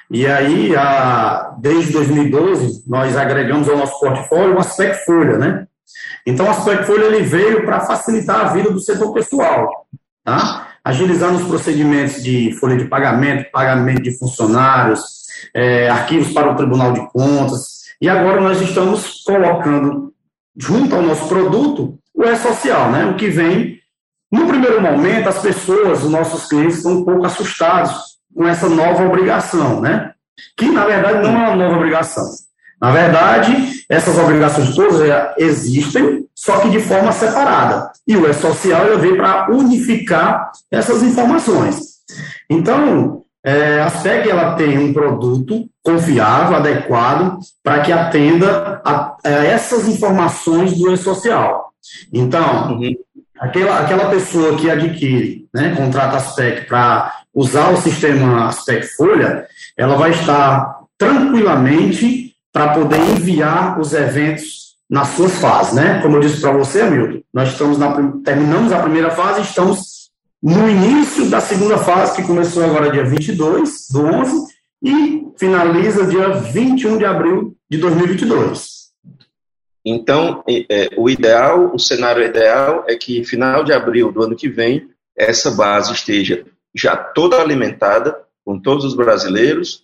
E 0.10 0.27
aí, 0.27 0.75
a, 0.75 1.56
desde 1.60 1.92
2012, 1.92 2.84
nós 2.88 3.18
agregamos 3.18 3.68
ao 3.68 3.77
nosso 3.77 4.00
portfólio 4.00 4.56
o 4.56 4.60
ASPEC 4.60 5.06
Folha, 5.06 5.38
né? 5.38 5.68
Então, 6.25 6.46
o 6.46 6.50
ASPEC 6.50 6.84
Folha 6.84 7.06
ele 7.06 7.24
veio 7.24 7.65
para 7.65 7.82
facilitar 7.82 8.42
a 8.42 8.54
vida 8.54 8.72
do 8.72 8.80
setor 8.80 9.13
pessoal 9.13 9.86
tá? 10.25 10.70
agilizando 10.84 11.38
os 11.38 11.48
procedimentos 11.48 12.22
de 12.22 12.51
folha 12.60 12.75
de 12.75 12.86
pagamento, 12.86 13.50
pagamento 13.51 14.01
de 14.01 14.18
funcionários, 14.18 15.01
é, 15.54 15.88
arquivos 15.88 16.34
para 16.34 16.51
o 16.51 16.56
Tribunal 16.56 16.92
de 16.92 17.08
Contas, 17.12 17.86
e 18.01 18.10
agora 18.10 18.42
nós 18.42 18.60
estamos 18.60 19.24
colocando 19.24 20.13
junto 20.58 20.96
ao 20.96 21.01
nosso 21.01 21.27
produto 21.30 21.98
o 22.16 22.24
E-Social, 22.24 22.92
né? 22.92 23.06
o 23.06 23.16
que 23.16 23.28
vem, 23.28 23.80
no 24.32 24.48
primeiro 24.48 24.82
momento, 24.82 25.30
as 25.30 25.40
pessoas, 25.40 26.04
os 26.04 26.10
nossos 26.10 26.48
clientes, 26.48 26.78
estão 26.78 26.94
um 26.94 27.06
pouco 27.06 27.26
assustados 27.26 28.16
com 28.34 28.48
essa 28.48 28.70
nova 28.70 29.06
obrigação, 29.06 29.82
né? 29.82 30.12
que 30.58 30.70
na 30.70 30.86
verdade 30.86 31.20
não 31.20 31.30
é 31.30 31.48
uma 31.48 31.56
nova 31.56 31.78
obrigação. 31.78 32.26
Na 32.82 32.92
verdade, 32.92 33.86
essas 33.90 34.18
obrigações 34.18 34.76
todas 34.76 35.02
existem, 35.38 36.28
só 36.36 36.60
que 36.60 36.70
de 36.70 36.80
forma 36.80 37.12
separada. 37.12 37.90
E 38.06 38.18
o 38.18 38.30
E-Social 38.30 38.98
veio 39.00 39.16
para 39.16 39.50
unificar 39.50 40.52
essas 40.70 41.02
informações. 41.02 41.96
Então, 42.50 43.24
é, 43.44 43.80
a 43.80 43.90
SEG 43.90 44.30
ela 44.30 44.56
tem 44.56 44.78
um 44.78 44.92
produto 44.92 45.70
confiável, 45.84 46.58
adequado, 46.58 47.40
para 47.64 47.82
que 47.82 47.92
atenda 47.92 48.82
a, 48.84 49.16
a, 49.24 49.30
essas 49.30 49.88
informações 49.88 50.78
do 50.78 50.92
E-Social. 50.92 51.72
Então, 52.12 52.74
uhum. 52.74 52.96
aquela, 53.40 53.80
aquela 53.80 54.10
pessoa 54.10 54.56
que 54.58 54.70
adquire, 54.70 55.48
né, 55.54 55.75
contrata 55.75 56.18
a 56.18 56.20
SPEC 56.20 56.68
para 56.68 57.14
usar 57.34 57.72
o 57.72 57.78
sistema 57.78 58.48
Aspect 58.48 58.96
Folha, 58.96 59.46
ela 59.78 59.96
vai 59.96 60.12
estar 60.12 60.80
tranquilamente 60.98 62.34
para 62.52 62.74
poder 62.74 63.00
enviar 63.00 63.80
os 63.80 63.94
eventos 63.94 64.66
nas 64.90 65.10
suas 65.10 65.34
fases, 65.40 65.74
né? 65.74 66.00
Como 66.02 66.16
eu 66.16 66.22
disse 66.22 66.40
para 66.40 66.52
você, 66.52 66.82
Hamilton, 66.82 67.22
nós 67.34 67.50
estamos 67.50 67.78
na, 67.78 67.92
terminamos 68.24 68.72
a 68.72 68.80
primeira 68.80 69.10
fase, 69.10 69.42
estamos 69.42 70.10
no 70.42 70.70
início 70.70 71.30
da 71.30 71.42
segunda 71.42 71.78
fase, 71.78 72.16
que 72.16 72.24
começou 72.24 72.64
agora 72.64 72.92
dia 72.92 73.04
22 73.04 73.88
do 73.92 74.06
11 74.06 74.48
e 74.84 75.28
finaliza 75.38 76.06
dia 76.06 76.30
21 76.30 76.98
de 76.98 77.06
abril 77.06 77.56
de 77.70 77.78
2022. 77.78 78.75
Então, 79.86 80.44
é, 80.48 80.89
o 80.98 81.08
ideal, 81.10 81.72
o 81.74 81.77
cenário 81.77 82.24
ideal 82.24 82.84
é 82.88 82.96
que 82.96 83.24
final 83.24 83.63
de 83.63 83.72
abril 83.72 84.12
do 84.12 84.24
ano 84.24 84.36
que 84.36 84.50
vem, 84.50 84.89
essa 85.15 85.51
base 85.51 85.94
esteja 85.94 86.44
já 86.74 86.98
toda 86.98 87.39
alimentada 87.39 88.18
com 88.44 88.60
todos 88.60 88.84
os 88.84 88.96
brasileiros, 88.96 89.84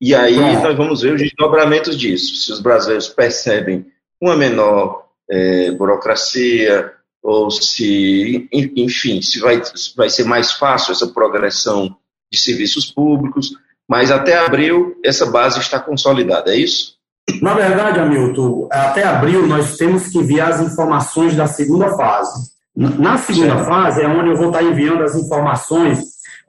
e 0.00 0.14
aí 0.14 0.36
nós 0.36 0.76
vamos 0.76 1.02
ver 1.02 1.14
os 1.14 1.20
desdobramentos 1.20 1.96
disso. 1.96 2.34
Se 2.36 2.50
os 2.50 2.60
brasileiros 2.60 3.08
percebem 3.08 3.86
uma 4.20 4.36
menor 4.36 5.06
é, 5.30 5.70
burocracia, 5.70 6.92
ou 7.22 7.50
se, 7.50 8.48
enfim, 8.52 9.22
se 9.22 9.38
vai, 9.38 9.62
vai 9.96 10.10
ser 10.10 10.24
mais 10.24 10.52
fácil 10.52 10.92
essa 10.92 11.06
progressão 11.06 11.96
de 12.30 12.38
serviços 12.38 12.90
públicos, 12.90 13.56
mas 13.88 14.10
até 14.10 14.38
abril 14.38 14.98
essa 15.04 15.26
base 15.26 15.60
está 15.60 15.78
consolidada, 15.78 16.52
é 16.52 16.56
isso? 16.56 16.96
Na 17.40 17.54
verdade, 17.54 18.00
Hamilton, 18.00 18.68
até 18.70 19.04
abril 19.04 19.46
nós 19.46 19.76
temos 19.76 20.08
que 20.08 20.18
enviar 20.18 20.50
as 20.50 20.60
informações 20.60 21.36
da 21.36 21.46
segunda 21.46 21.96
fase. 21.96 22.52
Na 22.74 23.18
segunda 23.18 23.56
certo. 23.56 23.66
fase 23.66 24.02
é 24.02 24.08
onde 24.08 24.30
eu 24.30 24.36
vou 24.36 24.46
estar 24.46 24.62
enviando 24.62 25.02
as 25.02 25.14
informações 25.14 26.00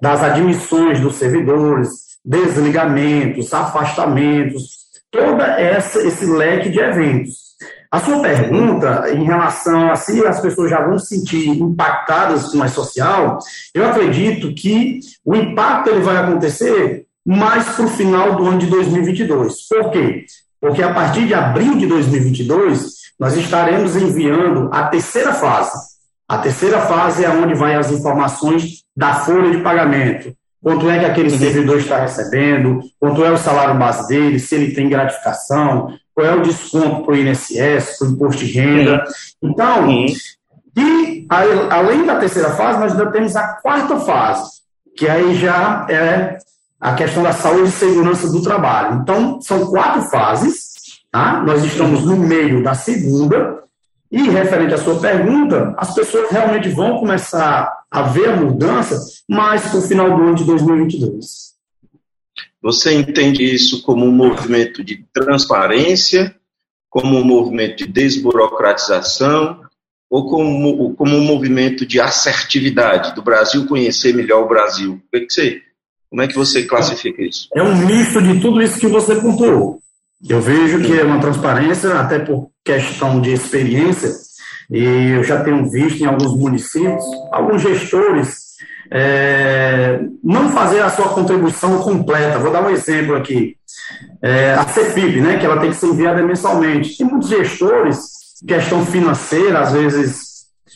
das 0.02 0.22
admissões 0.22 1.00
dos 1.00 1.16
servidores, 1.16 1.90
desligamentos, 2.24 3.54
afastamentos, 3.54 4.84
todo 5.12 5.42
esse 5.42 6.26
leque 6.26 6.70
de 6.70 6.80
eventos. 6.80 7.44
A 7.92 8.00
sua 8.00 8.22
pergunta 8.22 9.12
em 9.14 9.24
relação 9.24 9.92
a 9.92 9.96
se 9.96 10.26
as 10.26 10.42
pessoas 10.42 10.72
já 10.72 10.82
vão 10.82 10.98
se 10.98 11.16
sentir 11.16 11.48
impactadas 11.50 12.52
com 12.52 12.64
a 12.64 12.68
social, 12.68 13.38
eu 13.74 13.86
acredito 13.86 14.54
que 14.56 15.00
o 15.24 15.36
impacto 15.36 15.90
ele 15.90 16.02
vai 16.02 16.18
acontecer 16.18 17.06
mais 17.24 17.70
para 17.70 17.86
o 17.86 17.90
final 17.90 18.36
do 18.36 18.48
ano 18.48 18.58
de 18.58 18.66
2022. 18.66 19.68
Por 19.68 19.92
quê? 19.92 20.26
Porque 20.64 20.82
a 20.82 20.94
partir 20.94 21.28
de 21.28 21.34
abril 21.34 21.76
de 21.76 21.86
2022, 21.88 22.94
nós 23.20 23.36
estaremos 23.36 23.98
enviando 23.98 24.70
a 24.72 24.86
terceira 24.88 25.34
fase. 25.34 25.78
A 26.26 26.38
terceira 26.38 26.80
fase 26.80 27.26
é 27.26 27.30
onde 27.30 27.54
vai 27.54 27.76
as 27.76 27.92
informações 27.92 28.86
da 28.96 29.14
folha 29.14 29.52
de 29.52 29.62
pagamento. 29.62 30.34
Quanto 30.62 30.90
é 30.90 31.00
que 31.00 31.06
aquele 31.06 31.34
uhum. 31.34 31.38
servidor 31.38 31.80
está 31.80 32.00
recebendo, 32.00 32.80
quanto 32.98 33.26
é 33.26 33.32
o 33.32 33.38
salário 33.38 33.78
base 33.78 34.08
dele, 34.08 34.40
se 34.40 34.56
ele 34.56 34.74
tem 34.74 34.88
gratificação, 34.88 35.94
qual 36.16 36.28
é 36.28 36.34
o 36.34 36.42
desconto 36.42 37.04
para 37.04 37.14
o 37.14 37.18
INSS, 37.18 37.98
para 38.00 38.08
o 38.08 38.12
imposto 38.12 38.46
de 38.46 38.54
renda. 38.54 39.04
Então, 39.42 39.92
e 39.92 41.28
além 41.70 42.06
da 42.06 42.20
terceira 42.20 42.52
fase, 42.52 42.80
nós 42.80 42.94
ainda 42.94 43.12
temos 43.12 43.36
a 43.36 43.48
quarta 43.56 44.00
fase, 44.00 44.50
que 44.96 45.10
aí 45.10 45.36
já 45.36 45.86
é 45.90 46.38
a 46.84 46.96
questão 46.96 47.24
da 47.24 47.32
saúde 47.32 47.70
e 47.70 47.72
segurança 47.72 48.30
do 48.30 48.42
trabalho. 48.42 49.00
Então, 49.02 49.40
são 49.40 49.68
quatro 49.68 50.02
fases, 50.10 50.74
tá? 51.10 51.42
Nós 51.42 51.64
estamos 51.64 52.04
no 52.04 52.18
meio 52.18 52.62
da 52.62 52.74
segunda, 52.74 53.64
e 54.12 54.22
referente 54.30 54.74
à 54.74 54.78
sua 54.78 55.00
pergunta, 55.00 55.74
as 55.78 55.96
pessoas 55.96 56.30
realmente 56.30 56.68
vão 56.68 57.00
começar 57.00 57.72
a 57.90 58.02
ver 58.02 58.30
a 58.30 58.36
mudança 58.36 59.00
mais 59.30 59.62
para 59.70 59.80
o 59.80 59.82
final 59.82 60.14
do 60.14 60.24
ano 60.24 60.36
de 60.36 60.44
2022. 60.44 61.54
Você 62.62 62.94
entende 62.94 63.44
isso 63.44 63.82
como 63.84 64.06
um 64.06 64.12
movimento 64.12 64.84
de 64.84 65.06
transparência, 65.14 66.36
como 66.90 67.18
um 67.18 67.24
movimento 67.24 67.78
de 67.78 67.88
desburocratização, 67.88 69.62
ou 70.10 70.30
como, 70.30 70.94
como 70.96 71.16
um 71.16 71.24
movimento 71.24 71.86
de 71.86 72.02
assertividade, 72.02 73.16
do 73.16 73.24
Brasil 73.24 73.66
conhecer 73.68 74.14
melhor 74.14 74.44
o 74.44 74.50
Brasil? 74.50 75.02
O 75.12 75.20
que 75.20 75.34
você 75.34 75.62
como 76.14 76.22
é 76.22 76.28
que 76.28 76.36
você 76.36 76.62
classifica 76.62 77.24
isso? 77.24 77.48
É 77.56 77.64
um 77.64 77.76
misto 77.76 78.22
de 78.22 78.40
tudo 78.40 78.62
isso 78.62 78.80
que 78.80 78.86
você 78.86 79.16
pontuou. 79.16 79.80
Eu 80.30 80.40
vejo 80.40 80.80
que 80.82 81.00
é 81.00 81.04
uma 81.04 81.20
transparência, 81.20 81.92
até 82.00 82.20
por 82.20 82.52
questão 82.64 83.20
de 83.20 83.34
experiência, 83.34 84.12
e 84.70 85.10
eu 85.16 85.24
já 85.24 85.44
tenho 85.44 85.68
visto 85.72 86.04
em 86.04 86.06
alguns 86.06 86.38
municípios, 86.38 87.04
alguns 87.32 87.64
gestores 87.64 88.44
é, 88.92 90.02
não 90.24 90.52
fazer 90.52 90.82
a 90.82 90.92
sua 90.92 91.10
contribuição 91.10 91.80
completa. 91.80 92.38
Vou 92.38 92.52
dar 92.52 92.64
um 92.64 92.70
exemplo 92.70 93.16
aqui. 93.16 93.58
É, 94.22 94.54
a 94.54 94.68
CEPIP, 94.68 95.20
né, 95.20 95.40
que 95.40 95.46
ela 95.48 95.60
tem 95.60 95.72
que 95.72 95.78
ser 95.78 95.88
enviada 95.88 96.22
mensalmente. 96.22 96.96
Tem 96.96 97.08
muitos 97.08 97.30
gestores, 97.30 98.12
questão 98.48 98.86
financeira, 98.86 99.62
às 99.62 99.72
vezes 99.72 100.33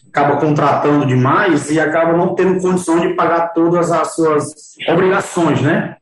acaba 0.10 0.38
contratando 0.38 1.06
demais 1.06 1.70
e 1.70 1.79
acaba 1.79 2.13
não 2.13 2.36
tendo 2.36 2.62
condição 2.62 3.00
de 3.00 3.13
pagar 3.13 3.53
todas 3.53 3.91
as 3.91 4.15
suas 4.15 4.46
obrigações, 4.88 5.62
né? 5.62 5.98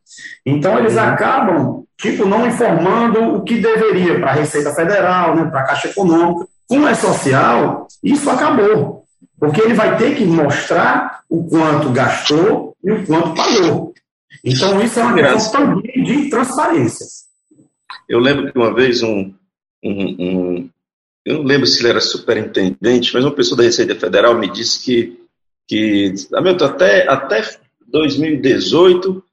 Então 0.46 0.78
eles 0.80 0.94
uhum. 0.94 1.02
acabam, 1.02 1.84
tipo, 1.98 2.26
não 2.26 2.48
informando 2.48 3.36
o 3.36 3.44
que 3.44 3.60
deveria 3.60 4.20
para 4.20 4.32
a 4.32 4.36
Receita 4.36 4.74
Federal, 4.74 5.36
né, 5.36 5.46
para 5.46 5.62
a 5.62 5.66
Caixa 5.66 5.90
Econômica. 5.90 6.48
Como 6.68 6.88
é 6.88 6.96
social, 6.96 7.88
isso 8.04 8.30
acabou. 8.30 9.04
Porque 9.40 9.62
ele 9.62 9.74
vai 9.74 9.98
ter 9.98 10.16
que 10.16 10.26
mostrar 10.26 11.22
o 11.30 11.44
quanto 11.44 11.92
gastou 11.92 12.76
e 12.84 12.92
o 12.92 13.06
quanto 13.06 13.36
pagou. 13.36 13.94
Então, 14.44 14.82
isso 14.82 15.00
é 15.00 15.04
uma 15.04 15.14
questão 15.16 15.82
também 15.82 16.04
de 16.04 16.30
transparência. 16.30 17.06
Eu 18.08 18.20
lembro 18.20 18.52
que 18.52 18.58
uma 18.58 18.74
vez 18.74 19.02
um, 19.02 19.34
um, 19.84 20.16
um, 20.20 20.70
eu 21.26 21.40
não 21.40 21.44
lembro 21.44 21.66
se 21.66 21.82
ele 21.82 21.90
era 21.90 22.00
superintendente, 22.00 23.12
mas 23.14 23.24
uma 23.24 23.34
pessoa 23.34 23.58
da 23.58 23.64
Receita 23.64 23.96
Federal 23.96 24.38
me 24.38 24.48
disse 24.52 24.84
que, 24.86 25.20
que 25.68 26.14
Hamilton, 26.32 26.66
até, 26.66 27.10
até 27.10 27.58
2018 27.88 29.24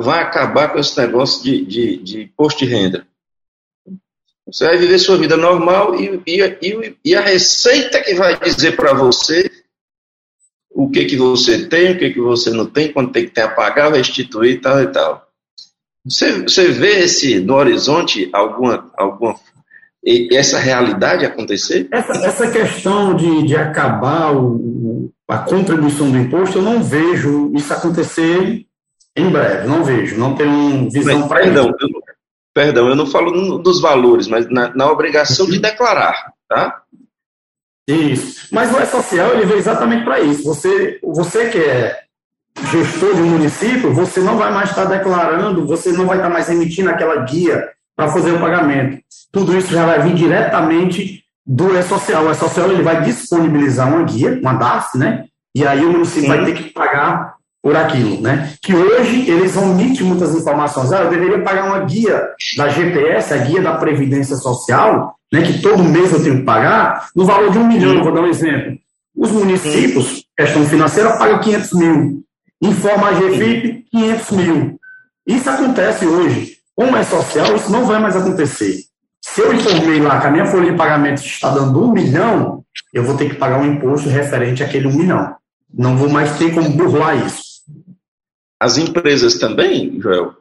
vai 0.00 0.22
acabar 0.22 0.72
com 0.72 0.78
esse 0.78 0.96
negócio 1.00 1.42
de, 1.42 1.64
de, 1.64 1.96
de 1.96 2.22
imposto 2.22 2.64
de 2.64 2.70
renda. 2.70 3.06
Você 4.46 4.64
vai 4.64 4.78
viver 4.78 4.98
sua 4.98 5.18
vida 5.18 5.36
normal 5.36 5.94
e, 6.00 6.22
e, 6.26 6.96
e 7.04 7.14
a 7.14 7.20
receita 7.20 8.00
que 8.00 8.14
vai 8.14 8.38
dizer 8.38 8.76
para 8.76 8.94
você 8.94 9.50
o 10.70 10.88
que, 10.88 11.04
que 11.04 11.16
você 11.16 11.66
tem, 11.66 11.92
o 11.92 11.98
que, 11.98 12.10
que 12.12 12.20
você 12.20 12.50
não 12.50 12.64
tem, 12.64 12.92
quando 12.92 13.10
tem 13.10 13.24
que 13.24 13.32
ter 13.32 13.42
a 13.42 13.50
pagar, 13.50 13.92
restituir 13.92 14.52
e 14.52 14.60
tal 14.60 14.80
e 14.80 14.86
tal. 14.86 15.28
Você, 16.04 16.42
você 16.42 16.68
vê 16.68 17.00
esse, 17.00 17.40
no 17.40 17.54
horizonte 17.54 18.30
alguma, 18.32 18.90
alguma 18.96 19.38
essa 20.04 20.58
realidade 20.58 21.24
acontecer? 21.24 21.88
Essa, 21.90 22.12
essa 22.26 22.50
questão 22.50 23.14
de, 23.14 23.46
de 23.46 23.56
acabar 23.56 24.34
o, 24.34 25.10
a 25.28 25.38
contribuição 25.38 26.10
do 26.10 26.18
imposto, 26.18 26.58
eu 26.58 26.62
não 26.62 26.82
vejo 26.82 27.52
isso 27.54 27.72
acontecer 27.72 28.64
em 29.16 29.30
breve, 29.30 29.66
não 29.66 29.84
vejo, 29.84 30.16
não 30.16 30.34
tenho 30.34 30.88
visão 30.90 31.26
para 31.26 31.44
isso. 31.44 31.58
Eu, 31.58 31.74
perdão, 32.54 32.88
eu 32.88 32.94
não 32.94 33.06
falo 33.06 33.58
dos 33.58 33.80
valores, 33.80 34.28
mas 34.28 34.48
na, 34.48 34.74
na 34.74 34.90
obrigação 34.90 35.46
de 35.46 35.58
declarar, 35.58 36.32
tá? 36.48 36.82
Isso. 37.88 38.48
Mas 38.52 38.72
o 38.72 38.80
E-Social, 38.80 39.32
ele 39.32 39.46
veio 39.46 39.58
exatamente 39.58 40.04
para 40.04 40.20
isso. 40.20 40.44
Você, 40.44 41.00
você 41.02 41.48
que 41.48 41.58
é 41.58 42.02
gestor 42.70 43.14
de 43.14 43.22
um 43.22 43.30
município, 43.30 43.92
você 43.92 44.20
não 44.20 44.36
vai 44.36 44.52
mais 44.52 44.70
estar 44.70 44.84
declarando, 44.84 45.66
você 45.66 45.92
não 45.92 46.06
vai 46.06 46.18
estar 46.18 46.28
mais 46.28 46.48
emitindo 46.50 46.90
aquela 46.90 47.16
guia 47.24 47.72
para 47.98 48.12
fazer 48.12 48.30
o 48.30 48.38
pagamento. 48.38 49.02
Tudo 49.32 49.58
isso 49.58 49.72
já 49.72 49.84
vai 49.84 50.00
vir 50.00 50.14
diretamente 50.14 51.24
do 51.44 51.76
E-Social. 51.76 52.24
O 52.24 52.30
E-Social 52.30 52.70
ele 52.70 52.84
vai 52.84 53.02
disponibilizar 53.02 53.92
uma 53.92 54.04
guia, 54.04 54.38
uma 54.40 54.52
DAF, 54.52 54.96
né? 54.96 55.24
E 55.52 55.66
aí 55.66 55.84
o 55.84 55.90
município 55.90 56.22
Sim. 56.22 56.28
vai 56.28 56.44
ter 56.44 56.54
que 56.54 56.70
pagar 56.70 57.34
por 57.60 57.74
aquilo, 57.74 58.20
né? 58.20 58.54
Que 58.62 58.72
hoje 58.72 59.28
eles 59.28 59.56
omitem 59.56 60.06
muitas 60.06 60.32
informações. 60.32 60.92
Ah, 60.92 61.02
eu 61.02 61.10
deveria 61.10 61.42
pagar 61.42 61.64
uma 61.64 61.80
guia 61.80 62.22
da 62.56 62.68
GPS, 62.68 63.34
a 63.34 63.38
guia 63.38 63.60
da 63.60 63.74
Previdência 63.74 64.36
Social, 64.36 65.16
né? 65.32 65.42
Que 65.42 65.60
todo 65.60 65.82
mês 65.82 66.12
eu 66.12 66.22
tenho 66.22 66.36
que 66.36 66.44
pagar, 66.44 67.08
no 67.16 67.24
valor 67.24 67.50
de 67.50 67.58
um 67.58 67.66
milhão. 67.66 67.96
Sim. 67.96 68.02
Vou 68.04 68.14
dar 68.14 68.20
um 68.20 68.28
exemplo. 68.28 68.78
Os 69.16 69.32
municípios, 69.32 70.24
questão 70.36 70.64
financeira, 70.66 71.18
pagam 71.18 71.40
500 71.40 71.72
mil. 71.72 72.22
Informa 72.62 73.08
a 73.08 73.12
GFIP, 73.14 73.86
500 73.90 74.30
mil. 74.30 74.78
Isso 75.26 75.50
acontece 75.50 76.06
hoje. 76.06 76.57
Como 76.78 76.96
é 76.96 77.02
social, 77.02 77.56
isso 77.56 77.72
não 77.72 77.84
vai 77.86 77.98
mais 77.98 78.14
acontecer. 78.14 78.84
Se 79.20 79.40
eu 79.40 79.52
informei 79.52 80.00
lá 80.00 80.20
que 80.20 80.28
a 80.28 80.30
minha 80.30 80.46
folha 80.46 80.70
de 80.70 80.76
pagamento 80.76 81.20
está 81.20 81.50
dando 81.50 81.82
um 81.82 81.90
milhão, 81.90 82.64
eu 82.94 83.02
vou 83.02 83.16
ter 83.16 83.30
que 83.30 83.34
pagar 83.34 83.60
um 83.60 83.66
imposto 83.66 84.08
referente 84.08 84.62
àquele 84.62 84.86
um 84.86 84.94
milhão. 84.94 85.34
Não 85.74 85.96
vou 85.96 86.08
mais 86.08 86.38
ter 86.38 86.54
como 86.54 86.70
burlar 86.70 87.26
isso. 87.26 87.64
As 88.60 88.78
empresas 88.78 89.34
também, 89.40 90.00
Joel? 90.00 90.36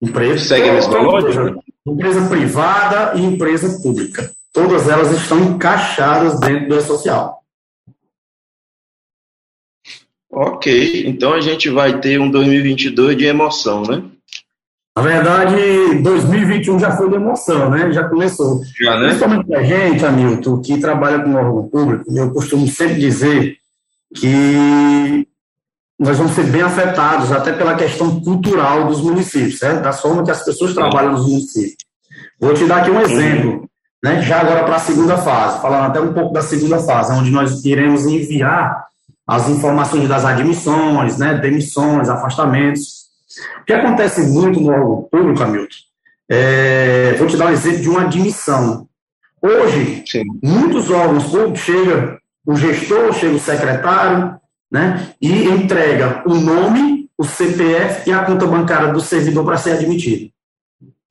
Empresa, 0.00 0.44
Segue 0.44 0.68
a 0.68 0.74
mesma 0.74 0.98
lógica? 1.00 1.58
Empresa 1.84 2.28
privada 2.28 3.18
e 3.18 3.24
empresa 3.24 3.82
pública. 3.82 4.30
Todas 4.52 4.88
elas 4.88 5.10
estão 5.10 5.42
encaixadas 5.42 6.38
dentro 6.38 6.68
do 6.68 6.76
E-Social. 6.76 7.42
Ok, 10.30 11.08
então 11.08 11.32
a 11.32 11.40
gente 11.40 11.68
vai 11.70 11.98
ter 11.98 12.20
um 12.20 12.30
2022 12.30 13.16
de 13.16 13.24
emoção, 13.24 13.82
né? 13.82 14.12
Na 14.96 15.02
verdade, 15.02 15.98
2021 16.00 16.78
já 16.78 16.90
foi 16.92 17.10
de 17.10 17.16
emoção, 17.16 17.68
né? 17.68 17.92
Já 17.92 18.08
começou. 18.08 18.62
Já, 18.80 18.98
né? 18.98 19.08
Principalmente 19.08 19.54
a 19.54 19.62
gente, 19.62 20.06
Hamilton, 20.06 20.60
que 20.62 20.80
trabalha 20.80 21.18
com 21.18 21.34
órgão 21.34 21.68
público, 21.68 22.04
eu 22.16 22.30
costumo 22.30 22.66
sempre 22.66 22.94
dizer 22.94 23.58
que 24.14 25.28
nós 25.98 26.16
vamos 26.16 26.32
ser 26.32 26.44
bem 26.44 26.62
afetados 26.62 27.30
até 27.30 27.52
pela 27.52 27.74
questão 27.74 28.20
cultural 28.20 28.86
dos 28.86 29.02
municípios, 29.02 29.58
certo? 29.58 29.82
da 29.82 29.92
forma 29.92 30.24
que 30.24 30.30
as 30.30 30.42
pessoas 30.42 30.72
trabalham 30.72 31.12
nos 31.12 31.26
municípios. 31.26 31.76
Vou 32.40 32.54
te 32.54 32.64
dar 32.64 32.78
aqui 32.78 32.90
um 32.90 33.00
exemplo, 33.00 33.68
né? 34.02 34.22
já 34.22 34.40
agora 34.40 34.64
para 34.64 34.76
a 34.76 34.80
segunda 34.80 35.18
fase, 35.18 35.60
falando 35.60 35.90
até 35.90 36.00
um 36.00 36.14
pouco 36.14 36.32
da 36.32 36.40
segunda 36.40 36.78
fase, 36.78 37.12
onde 37.12 37.30
nós 37.30 37.62
iremos 37.66 38.06
enviar 38.06 38.86
as 39.26 39.48
informações 39.48 40.08
das 40.08 40.24
admissões, 40.24 41.18
né? 41.18 41.34
demissões, 41.34 42.08
afastamentos. 42.08 43.05
O 43.60 43.64
que 43.64 43.72
acontece 43.72 44.22
muito 44.28 44.60
no 44.60 44.70
órgão 44.70 45.08
público, 45.10 45.42
Hamilton, 45.42 45.76
é, 46.28 47.14
vou 47.18 47.26
te 47.26 47.36
dar 47.36 47.46
um 47.46 47.52
exemplo 47.52 47.80
de 47.80 47.88
uma 47.88 48.02
admissão. 48.02 48.88
Hoje, 49.40 50.02
Sim. 50.06 50.24
muitos 50.42 50.90
órgãos 50.90 51.24
públicos 51.24 51.60
chega 51.60 52.18
o 52.44 52.56
gestor, 52.56 53.12
chega 53.12 53.34
o 53.34 53.40
secretário, 53.40 54.40
né, 54.70 55.14
e 55.20 55.44
entrega 55.44 56.22
o 56.26 56.34
nome, 56.34 57.08
o 57.16 57.24
CPF 57.24 58.08
e 58.08 58.12
a 58.12 58.24
conta 58.24 58.46
bancária 58.46 58.92
do 58.92 59.00
servidor 59.00 59.44
para 59.44 59.56
ser 59.56 59.72
admitido. 59.72 60.30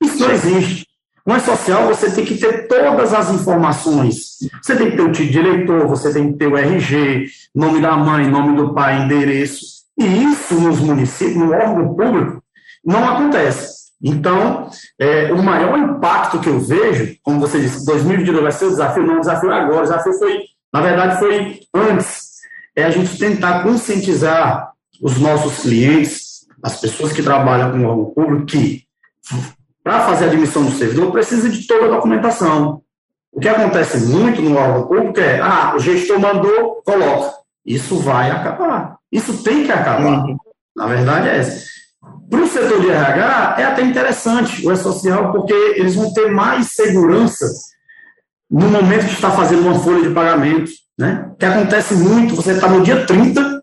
Isso 0.02 0.18
não 0.20 0.30
existe. 0.30 0.86
No 1.26 1.34
é 1.34 1.40
social, 1.40 1.88
você 1.88 2.08
tem 2.12 2.24
que 2.24 2.36
ter 2.36 2.68
todas 2.68 3.12
as 3.12 3.30
informações. 3.32 4.38
Você 4.62 4.76
tem 4.76 4.90
que 4.92 4.96
ter 4.96 5.02
o 5.02 5.10
título 5.10 5.30
de 5.32 5.38
eleitor, 5.40 5.88
você 5.88 6.12
tem 6.12 6.30
que 6.30 6.38
ter 6.38 6.46
o 6.46 6.56
RG, 6.56 7.26
nome 7.52 7.80
da 7.80 7.96
mãe, 7.96 8.30
nome 8.30 8.56
do 8.56 8.72
pai, 8.72 9.02
endereço. 9.02 9.75
E 9.98 10.04
isso 10.04 10.54
nos 10.54 10.80
municípios, 10.80 11.36
no 11.36 11.52
órgão 11.52 11.94
público, 11.94 12.42
não 12.84 13.04
acontece. 13.04 13.86
Então, 14.02 14.68
é, 14.98 15.32
o 15.32 15.42
maior 15.42 15.78
impacto 15.78 16.38
que 16.38 16.48
eu 16.48 16.60
vejo, 16.60 17.16
como 17.22 17.40
você 17.40 17.60
disse, 17.60 17.86
2022 17.86 18.42
vai 18.42 18.52
ser 18.52 18.66
o 18.66 18.70
desafio, 18.70 19.06
não 19.06 19.16
o 19.16 19.20
desafio 19.20 19.50
é 19.50 19.58
agora, 19.58 19.80
o 19.80 19.82
desafio 19.82 20.12
foi, 20.18 20.38
na 20.72 20.80
verdade, 20.80 21.18
foi 21.18 21.60
antes 21.74 22.26
é 22.76 22.84
a 22.84 22.90
gente 22.90 23.18
tentar 23.18 23.62
conscientizar 23.62 24.70
os 25.00 25.18
nossos 25.18 25.62
clientes, 25.62 26.46
as 26.62 26.78
pessoas 26.78 27.12
que 27.12 27.22
trabalham 27.22 27.72
com 27.72 27.78
o 27.78 27.88
órgão 27.88 28.04
público, 28.10 28.46
que 28.46 28.82
para 29.82 30.06
fazer 30.06 30.26
a 30.26 30.28
admissão 30.28 30.64
do 30.64 30.72
servidor 30.72 31.10
precisa 31.10 31.48
de 31.48 31.66
toda 31.66 31.86
a 31.86 31.90
documentação. 31.96 32.82
O 33.32 33.40
que 33.40 33.48
acontece 33.48 34.06
muito 34.06 34.42
no 34.42 34.56
órgão 34.56 34.86
público 34.86 35.20
é, 35.20 35.40
ah, 35.40 35.72
o 35.74 35.78
gestor 35.78 36.18
mandou, 36.18 36.82
coloca. 36.84 37.34
Isso 37.64 37.98
vai 37.98 38.30
acabar. 38.30 38.95
Isso 39.10 39.42
tem 39.42 39.64
que 39.64 39.72
acabar. 39.72 40.24
Na 40.74 40.86
verdade 40.86 41.28
é 41.28 41.38
essa. 41.38 41.66
Para 42.28 42.40
o 42.40 42.46
setor 42.46 42.80
de 42.80 42.90
RH, 42.90 43.56
é 43.58 43.64
até 43.64 43.82
interessante 43.82 44.66
o 44.66 44.72
E-Social, 44.72 45.32
porque 45.32 45.52
eles 45.52 45.94
vão 45.94 46.12
ter 46.12 46.30
mais 46.30 46.72
segurança 46.72 47.46
no 48.50 48.68
momento 48.68 49.06
que 49.06 49.14
está 49.14 49.30
fazendo 49.30 49.62
uma 49.62 49.78
folha 49.78 50.08
de 50.08 50.14
pagamento. 50.14 50.70
Né? 50.98 51.30
Que 51.38 51.44
acontece 51.44 51.94
muito, 51.94 52.34
você 52.34 52.52
está 52.52 52.68
no 52.68 52.82
dia 52.82 53.04
30, 53.04 53.62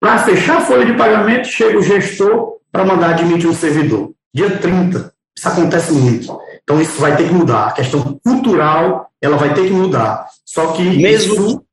para 0.00 0.18
fechar 0.18 0.58
a 0.58 0.60
folha 0.62 0.86
de 0.86 0.94
pagamento, 0.94 1.46
chega 1.46 1.78
o 1.78 1.82
gestor 1.82 2.56
para 2.72 2.84
mandar 2.84 3.10
admitir 3.10 3.48
um 3.48 3.54
servidor. 3.54 4.12
Dia 4.32 4.56
30. 4.58 5.12
Isso 5.36 5.48
acontece 5.48 5.92
muito. 5.92 6.38
Então, 6.62 6.80
isso 6.80 7.00
vai 7.00 7.16
ter 7.16 7.28
que 7.28 7.34
mudar. 7.34 7.68
A 7.68 7.72
questão 7.72 8.18
cultural, 8.24 9.10
ela 9.20 9.36
vai 9.36 9.52
ter 9.52 9.66
que 9.66 9.72
mudar. 9.72 10.26
Só 10.44 10.72
que. 10.72 10.82
Mesmo, 10.82 11.34
isso... 11.34 11.64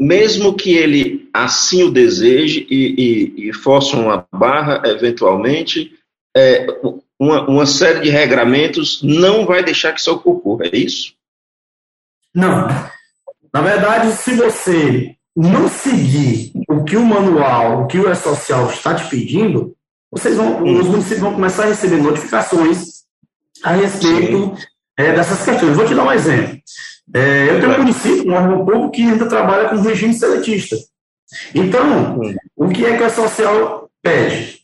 mesmo 0.00 0.54
que 0.54 0.72
ele 0.72 1.28
assim 1.30 1.82
o 1.82 1.90
deseje 1.90 2.66
e, 2.70 3.34
e, 3.36 3.48
e 3.50 3.52
force 3.52 3.94
uma 3.94 4.26
barra, 4.32 4.82
eventualmente, 4.86 5.92
é, 6.34 6.66
uma, 7.18 7.46
uma 7.46 7.66
série 7.66 8.00
de 8.00 8.08
regramentos 8.08 9.02
não 9.02 9.44
vai 9.44 9.62
deixar 9.62 9.92
que 9.92 10.00
isso 10.00 10.10
ocorra, 10.10 10.64
é 10.66 10.76
isso? 10.76 11.12
Não. 12.34 12.66
Na 13.52 13.60
verdade, 13.60 14.12
se 14.12 14.34
você 14.34 15.14
não 15.36 15.68
seguir 15.68 16.52
o 16.66 16.82
que 16.82 16.96
o 16.96 17.04
manual, 17.04 17.82
o 17.82 17.86
que 17.86 17.98
o 17.98 18.10
E-Social 18.10 18.70
está 18.70 18.94
te 18.94 19.08
pedindo, 19.10 19.76
vocês 20.10 20.36
vão, 20.36 20.62
os 20.62 20.86
municípios 20.86 21.20
vão 21.20 21.34
começar 21.34 21.64
a 21.64 21.68
receber 21.68 21.98
notificações 21.98 23.00
a 23.62 23.72
respeito 23.72 24.54
é, 24.96 25.12
dessas 25.12 25.44
questões. 25.44 25.76
Vou 25.76 25.86
te 25.86 25.94
dar 25.94 26.04
um 26.04 26.12
exemplo. 26.12 26.58
É, 27.14 27.50
eu 27.50 27.60
tenho 27.60 27.74
um 27.74 27.78
município, 27.78 28.30
um 28.30 28.34
órgão 28.34 28.64
público, 28.64 28.90
que 28.90 29.02
ainda 29.02 29.26
trabalha 29.26 29.68
com 29.68 29.80
regime 29.80 30.14
seletista. 30.14 30.76
Então, 31.54 32.20
o 32.56 32.68
que 32.68 32.84
é 32.84 32.96
que 32.96 33.02
o 33.02 33.06
E-Social 33.06 33.90
pede? 34.02 34.60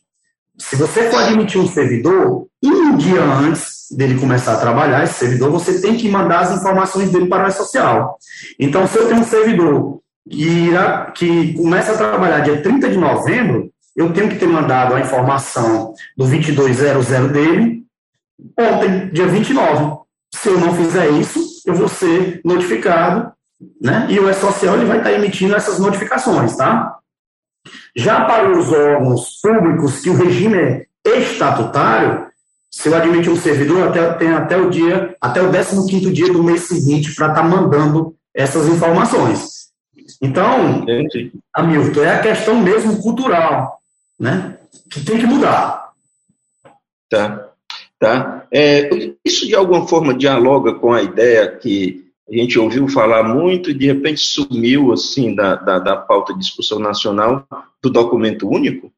Se 0.57 0.75
você 0.75 1.09
for 1.09 1.23
admitir 1.23 1.59
um 1.59 1.67
servidor, 1.67 2.47
um 2.63 2.97
dia 2.97 3.21
antes 3.21 3.87
dele 3.91 4.19
começar 4.19 4.53
a 4.53 4.59
trabalhar, 4.59 5.03
esse 5.03 5.13
servidor, 5.13 5.51
você 5.51 5.79
tem 5.79 5.95
que 5.95 6.09
mandar 6.09 6.39
as 6.39 6.57
informações 6.57 7.11
dele 7.11 7.27
para 7.27 7.47
a 7.47 7.51
social. 7.51 8.17
Então, 8.59 8.87
se 8.87 8.97
eu 8.97 9.07
tenho 9.07 9.21
um 9.21 9.25
servidor 9.25 10.01
que, 10.29 10.43
irá, 10.43 11.11
que 11.11 11.53
começa 11.53 11.93
a 11.93 11.97
trabalhar 11.97 12.39
dia 12.39 12.61
30 12.61 12.89
de 12.89 12.97
novembro, 12.97 13.71
eu 13.95 14.11
tenho 14.13 14.29
que 14.29 14.37
ter 14.37 14.47
mandado 14.47 14.95
a 14.95 14.99
informação 14.99 15.93
do 16.17 16.25
2200 16.25 17.29
dele 17.29 17.83
ontem, 18.57 19.09
dia 19.11 19.27
29. 19.27 19.97
Se 20.33 20.49
eu 20.49 20.59
não 20.59 20.73
fizer 20.73 21.09
isso, 21.11 21.39
eu 21.67 21.75
vou 21.75 21.87
ser 21.87 22.41
notificado, 22.45 23.31
né? 23.81 24.07
E 24.09 24.19
o 24.19 24.29
E-Social 24.29 24.75
ele 24.75 24.85
vai 24.85 24.99
estar 24.99 25.11
emitindo 25.11 25.55
essas 25.55 25.79
notificações, 25.79 26.55
tá? 26.55 26.97
Já 27.95 28.23
para 28.25 28.57
os 28.57 28.71
órgãos 28.71 29.39
públicos 29.41 29.99
que 29.99 30.09
o 30.09 30.15
regime 30.15 30.57
é 30.57 30.87
estatutário, 31.05 32.27
se 32.71 32.87
eu 32.87 32.95
admitir 32.95 33.31
um 33.31 33.35
servidor, 33.35 33.87
até, 33.87 34.13
tem 34.13 34.29
até 34.33 34.57
o 34.57 34.69
dia, 34.69 35.15
até 35.19 35.41
o 35.41 35.51
15 35.51 36.11
dia 36.11 36.31
do 36.31 36.43
mês 36.43 36.61
seguinte 36.61 37.13
para 37.15 37.29
estar 37.29 37.41
tá 37.41 37.47
mandando 37.47 38.15
essas 38.33 38.67
informações. 38.67 39.67
Então, 40.21 40.83
Entendi. 40.83 41.33
Hamilton, 41.53 42.01
é 42.01 42.11
a 42.11 42.21
questão 42.21 42.61
mesmo 42.61 43.01
cultural, 43.01 43.81
né? 44.17 44.57
Que 44.89 45.03
tem 45.03 45.17
que 45.17 45.25
mudar. 45.25 45.91
Tá, 47.09 47.49
tá. 47.99 48.36
É, 48.51 49.13
isso 49.25 49.47
de 49.47 49.55
alguma 49.55 49.87
forma 49.87 50.13
dialoga 50.13 50.73
com 50.73 50.93
a 50.93 51.01
ideia 51.01 51.47
que 51.49 52.05
a 52.29 52.35
gente 52.35 52.59
ouviu 52.59 52.87
falar 52.87 53.23
muito 53.23 53.69
e 53.69 53.73
de 53.73 53.87
repente 53.87 54.19
sumiu 54.19 54.91
assim 54.91 55.33
da, 55.33 55.55
da, 55.55 55.79
da 55.79 55.95
pauta 55.95 56.33
de 56.33 56.39
discussão 56.39 56.79
nacional 56.79 57.45
do 57.81 57.89
documento 57.89 58.49
único? 58.49 58.91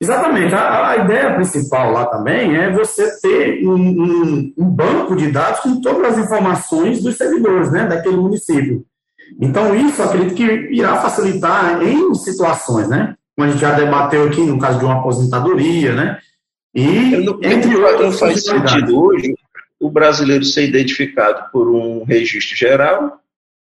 Exatamente. 0.00 0.54
A, 0.54 0.90
a, 0.90 0.96
ideia 0.96 1.34
principal 1.34 1.92
lá 1.92 2.06
também 2.06 2.56
é 2.56 2.72
você 2.72 3.20
ter 3.20 3.66
um, 3.66 3.74
um, 3.76 4.54
um, 4.56 4.64
banco 4.64 5.14
de 5.14 5.30
dados 5.30 5.60
com 5.60 5.80
todas 5.80 6.14
as 6.14 6.24
informações 6.24 7.02
dos 7.02 7.16
servidores 7.16 7.70
né, 7.70 7.86
daquele 7.86 8.16
município. 8.16 8.84
Então, 9.38 9.74
isso 9.76 10.02
acredito 10.02 10.34
que 10.34 10.42
irá 10.72 10.96
facilitar 10.96 11.82
em 11.82 12.14
situações, 12.14 12.88
né? 12.88 13.14
Como 13.36 13.46
a 13.46 13.52
gente 13.52 13.60
já 13.60 13.74
debateu 13.74 14.24
aqui 14.24 14.40
no 14.40 14.58
caso 14.58 14.78
de 14.78 14.84
uma 14.84 14.98
aposentadoria, 14.98 15.94
né? 15.94 16.18
E, 16.74 17.16
não, 17.16 17.40
entre 17.42 17.76
outras 17.76 18.00
não 18.00 18.12
faz 18.12 18.44
sentido 18.44 19.02
hoje 19.02 19.34
o 19.80 19.90
brasileiro 19.90 20.44
ser 20.44 20.68
identificado 20.68 21.50
por 21.50 21.68
um 21.68 22.04
registro 22.04 22.54
geral, 22.54 23.18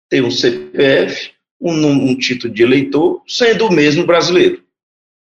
ter 0.08 0.22
um 0.22 0.30
CPF, 0.30 1.32
um, 1.60 1.86
um 1.86 2.16
título 2.16 2.52
de 2.52 2.62
eleitor, 2.62 3.22
sendo 3.28 3.66
o 3.66 3.72
mesmo 3.72 4.06
brasileiro. 4.06 4.62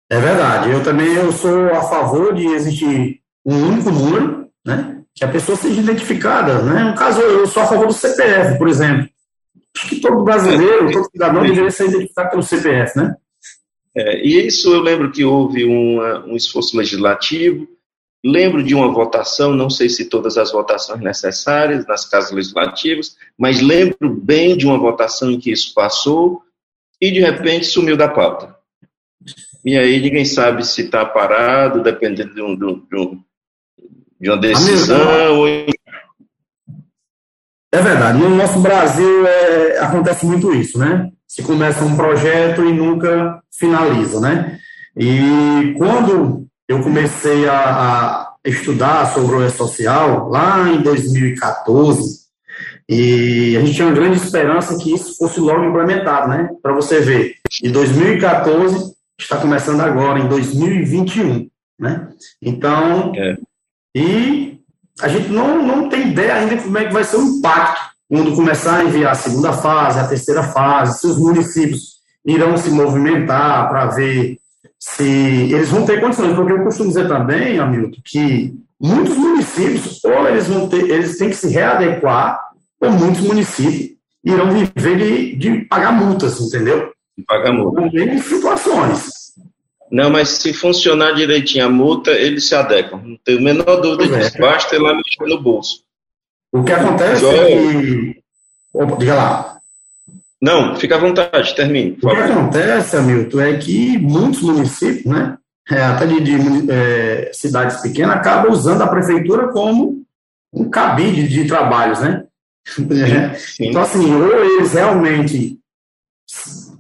É 0.08 0.20
verdade. 0.20 0.70
Eu 0.70 0.82
também 0.82 1.12
eu 1.14 1.32
sou 1.32 1.66
a 1.70 1.82
favor 1.82 2.34
de 2.34 2.46
existir 2.46 3.20
um 3.44 3.68
único 3.68 3.90
número, 3.90 4.48
né? 4.64 5.02
Que 5.14 5.24
a 5.24 5.28
pessoa 5.28 5.56
seja 5.56 5.80
identificada, 5.80 6.62
né? 6.62 6.84
No 6.84 6.94
caso, 6.94 7.20
eu 7.20 7.46
sou 7.46 7.62
a 7.62 7.66
favor 7.66 7.86
do 7.88 7.92
CPF, 7.92 8.56
por 8.56 8.68
exemplo. 8.68 9.08
Acho 9.76 9.88
que 9.88 10.00
todo 10.00 10.24
brasileiro, 10.24 10.90
todo 10.92 11.10
cidadão 11.10 11.42
deveria 11.42 11.70
ser 11.70 11.88
identificado 11.88 12.30
pelo 12.30 12.42
CPF, 12.42 12.96
né? 12.96 13.14
É, 14.00 14.24
e 14.24 14.46
isso 14.46 14.72
eu 14.72 14.80
lembro 14.80 15.12
que 15.12 15.22
houve 15.24 15.64
uma, 15.64 16.24
um 16.24 16.34
esforço 16.34 16.74
legislativo, 16.74 17.68
lembro 18.24 18.62
de 18.62 18.74
uma 18.74 18.90
votação, 18.90 19.52
não 19.52 19.68
sei 19.68 19.90
se 19.90 20.06
todas 20.06 20.38
as 20.38 20.50
votações 20.50 21.00
necessárias 21.00 21.86
nas 21.86 22.08
casas 22.08 22.30
legislativas, 22.30 23.16
mas 23.38 23.60
lembro 23.60 24.08
bem 24.08 24.56
de 24.56 24.66
uma 24.66 24.78
votação 24.78 25.30
em 25.30 25.38
que 25.38 25.52
isso 25.52 25.74
passou 25.74 26.40
e 26.98 27.10
de 27.10 27.20
repente 27.20 27.66
sumiu 27.66 27.94
da 27.94 28.08
pauta. 28.08 28.56
E 29.62 29.76
aí 29.76 30.00
ninguém 30.00 30.24
sabe 30.24 30.66
se 30.66 30.82
está 30.82 31.04
parado, 31.04 31.82
dependendo 31.82 32.34
de, 32.34 32.42
um, 32.42 32.56
de, 32.56 32.64
um, 32.96 33.22
de 34.18 34.30
uma 34.30 34.38
decisão. 34.38 35.44
É 37.72 37.80
verdade. 37.80 38.18
No 38.18 38.30
nosso 38.30 38.59
Brasil 38.61 39.26
é, 39.26 39.78
acontece 39.78 40.26
muito 40.26 40.52
isso, 40.52 40.78
né? 40.78 41.11
Se 41.26 41.42
começa 41.42 41.85
um 41.85 41.96
projeto 41.96 42.64
e 42.64 42.72
nunca 42.72 43.40
finaliza, 43.56 44.20
né? 44.20 44.59
E 44.96 45.74
quando 45.78 46.46
eu 46.68 46.83
comecei 46.83 47.48
a, 47.48 47.54
a 47.54 48.35
estudar 48.44 49.12
sobre 49.12 49.37
o 49.37 49.46
E-Social, 49.46 50.28
lá 50.28 50.68
em 50.68 50.83
2014, 50.83 52.20
E 52.88 53.56
a 53.56 53.61
gente 53.61 53.74
tinha 53.74 53.87
uma 53.87 53.94
grande 53.94 54.16
esperança 54.16 54.76
que 54.76 54.92
isso 54.92 55.16
fosse 55.16 55.38
logo 55.38 55.64
implementado, 55.64 56.28
né? 56.28 56.48
Para 56.61 56.72
você 56.72 57.00
ver, 57.00 57.37
de 57.62 57.70
2014 57.70 58.92
está 59.16 59.37
começando 59.37 59.80
agora, 59.80 60.18
em 60.18 60.26
2021, 60.26 61.48
né? 61.78 62.09
Então, 62.42 63.12
é. 63.14 63.37
e 63.94 64.59
a 65.02 65.08
gente 65.08 65.28
não, 65.28 65.62
não 65.62 65.88
tem 65.88 66.08
ideia 66.10 66.34
ainda 66.34 66.56
como 66.56 66.78
é 66.78 66.84
que 66.84 66.92
vai 66.92 67.04
ser 67.04 67.16
o 67.16 67.22
impacto 67.22 67.90
quando 68.08 68.34
começar 68.34 68.78
a 68.78 68.84
enviar 68.84 69.12
a 69.12 69.14
segunda 69.14 69.52
fase, 69.52 70.00
a 70.00 70.08
terceira 70.08 70.42
fase, 70.42 70.98
se 70.98 71.06
os 71.06 71.16
municípios 71.16 72.00
irão 72.26 72.56
se 72.56 72.68
movimentar 72.70 73.68
para 73.68 73.86
ver 73.86 74.36
se 74.78 75.04
eles 75.04 75.68
vão 75.68 75.84
ter 75.84 76.00
condições, 76.00 76.34
porque 76.34 76.52
eu 76.52 76.64
costumo 76.64 76.88
dizer 76.88 77.06
também, 77.06 77.58
Hamilton, 77.58 78.00
que 78.04 78.54
muitos 78.80 79.16
municípios, 79.16 80.02
ou 80.04 80.26
eles 80.26 80.48
vão 80.48 80.68
ter, 80.68 80.90
eles 80.90 81.18
têm 81.18 81.28
que 81.28 81.36
se 81.36 81.48
readequar, 81.48 82.40
ou 82.80 82.90
muitos 82.90 83.20
municípios 83.20 83.90
irão 84.24 84.50
viver 84.50 84.96
de, 84.96 85.36
de 85.36 85.64
pagar 85.66 85.92
multas, 85.92 86.40
entendeu? 86.40 86.90
Pagar 87.26 87.52
multas. 87.52 87.92
Em 87.94 88.18
situações. 88.18 89.19
Não, 89.90 90.09
mas 90.09 90.29
se 90.29 90.53
funcionar 90.53 91.12
direitinho 91.12 91.66
a 91.66 91.68
multa, 91.68 92.12
eles 92.12 92.46
se 92.46 92.55
adequam. 92.55 93.00
Não 93.05 93.16
tenho 93.24 93.38
a 93.38 93.42
menor 93.42 93.81
dúvida 93.81 94.18
disso. 94.18 94.37
É. 94.37 94.40
Basta 94.40 94.76
ir 94.76 94.79
lá 94.79 94.94
mexer 94.94 95.26
no 95.26 95.42
bolso. 95.42 95.83
O 96.53 96.62
que 96.62 96.72
acontece 96.72 97.26
é 97.26 97.46
que. 97.46 98.22
Opa, 98.72 98.96
diga 98.96 99.14
lá. 99.14 99.61
Não, 100.40 100.76
fica 100.76 100.96
à 100.96 100.98
vontade, 100.98 101.55
termine. 101.55 101.98
O 102.03 102.09
que 102.09 102.16
acontece, 102.16 102.96
Hamilton, 102.96 103.40
é 103.40 103.57
que 103.59 103.98
muitos 103.98 104.40
municípios, 104.40 105.05
né, 105.05 105.37
é, 105.70 105.83
até 105.83 106.07
de, 106.07 106.20
de 106.20 106.72
é, 106.72 107.31
cidades 107.35 107.81
pequenas, 107.83 108.16
acabam 108.16 108.50
usando 108.50 108.81
a 108.83 108.88
prefeitura 108.88 109.48
como 109.48 110.03
um 110.53 110.70
cabide 110.70 111.29
de 111.29 111.46
trabalhos, 111.46 112.00
né? 112.00 112.24
Sim, 112.64 112.88
sim. 113.37 113.68
Então, 113.68 113.83
assim, 113.83 114.14
ou 114.14 114.44
eles 114.44 114.72
realmente 114.72 115.59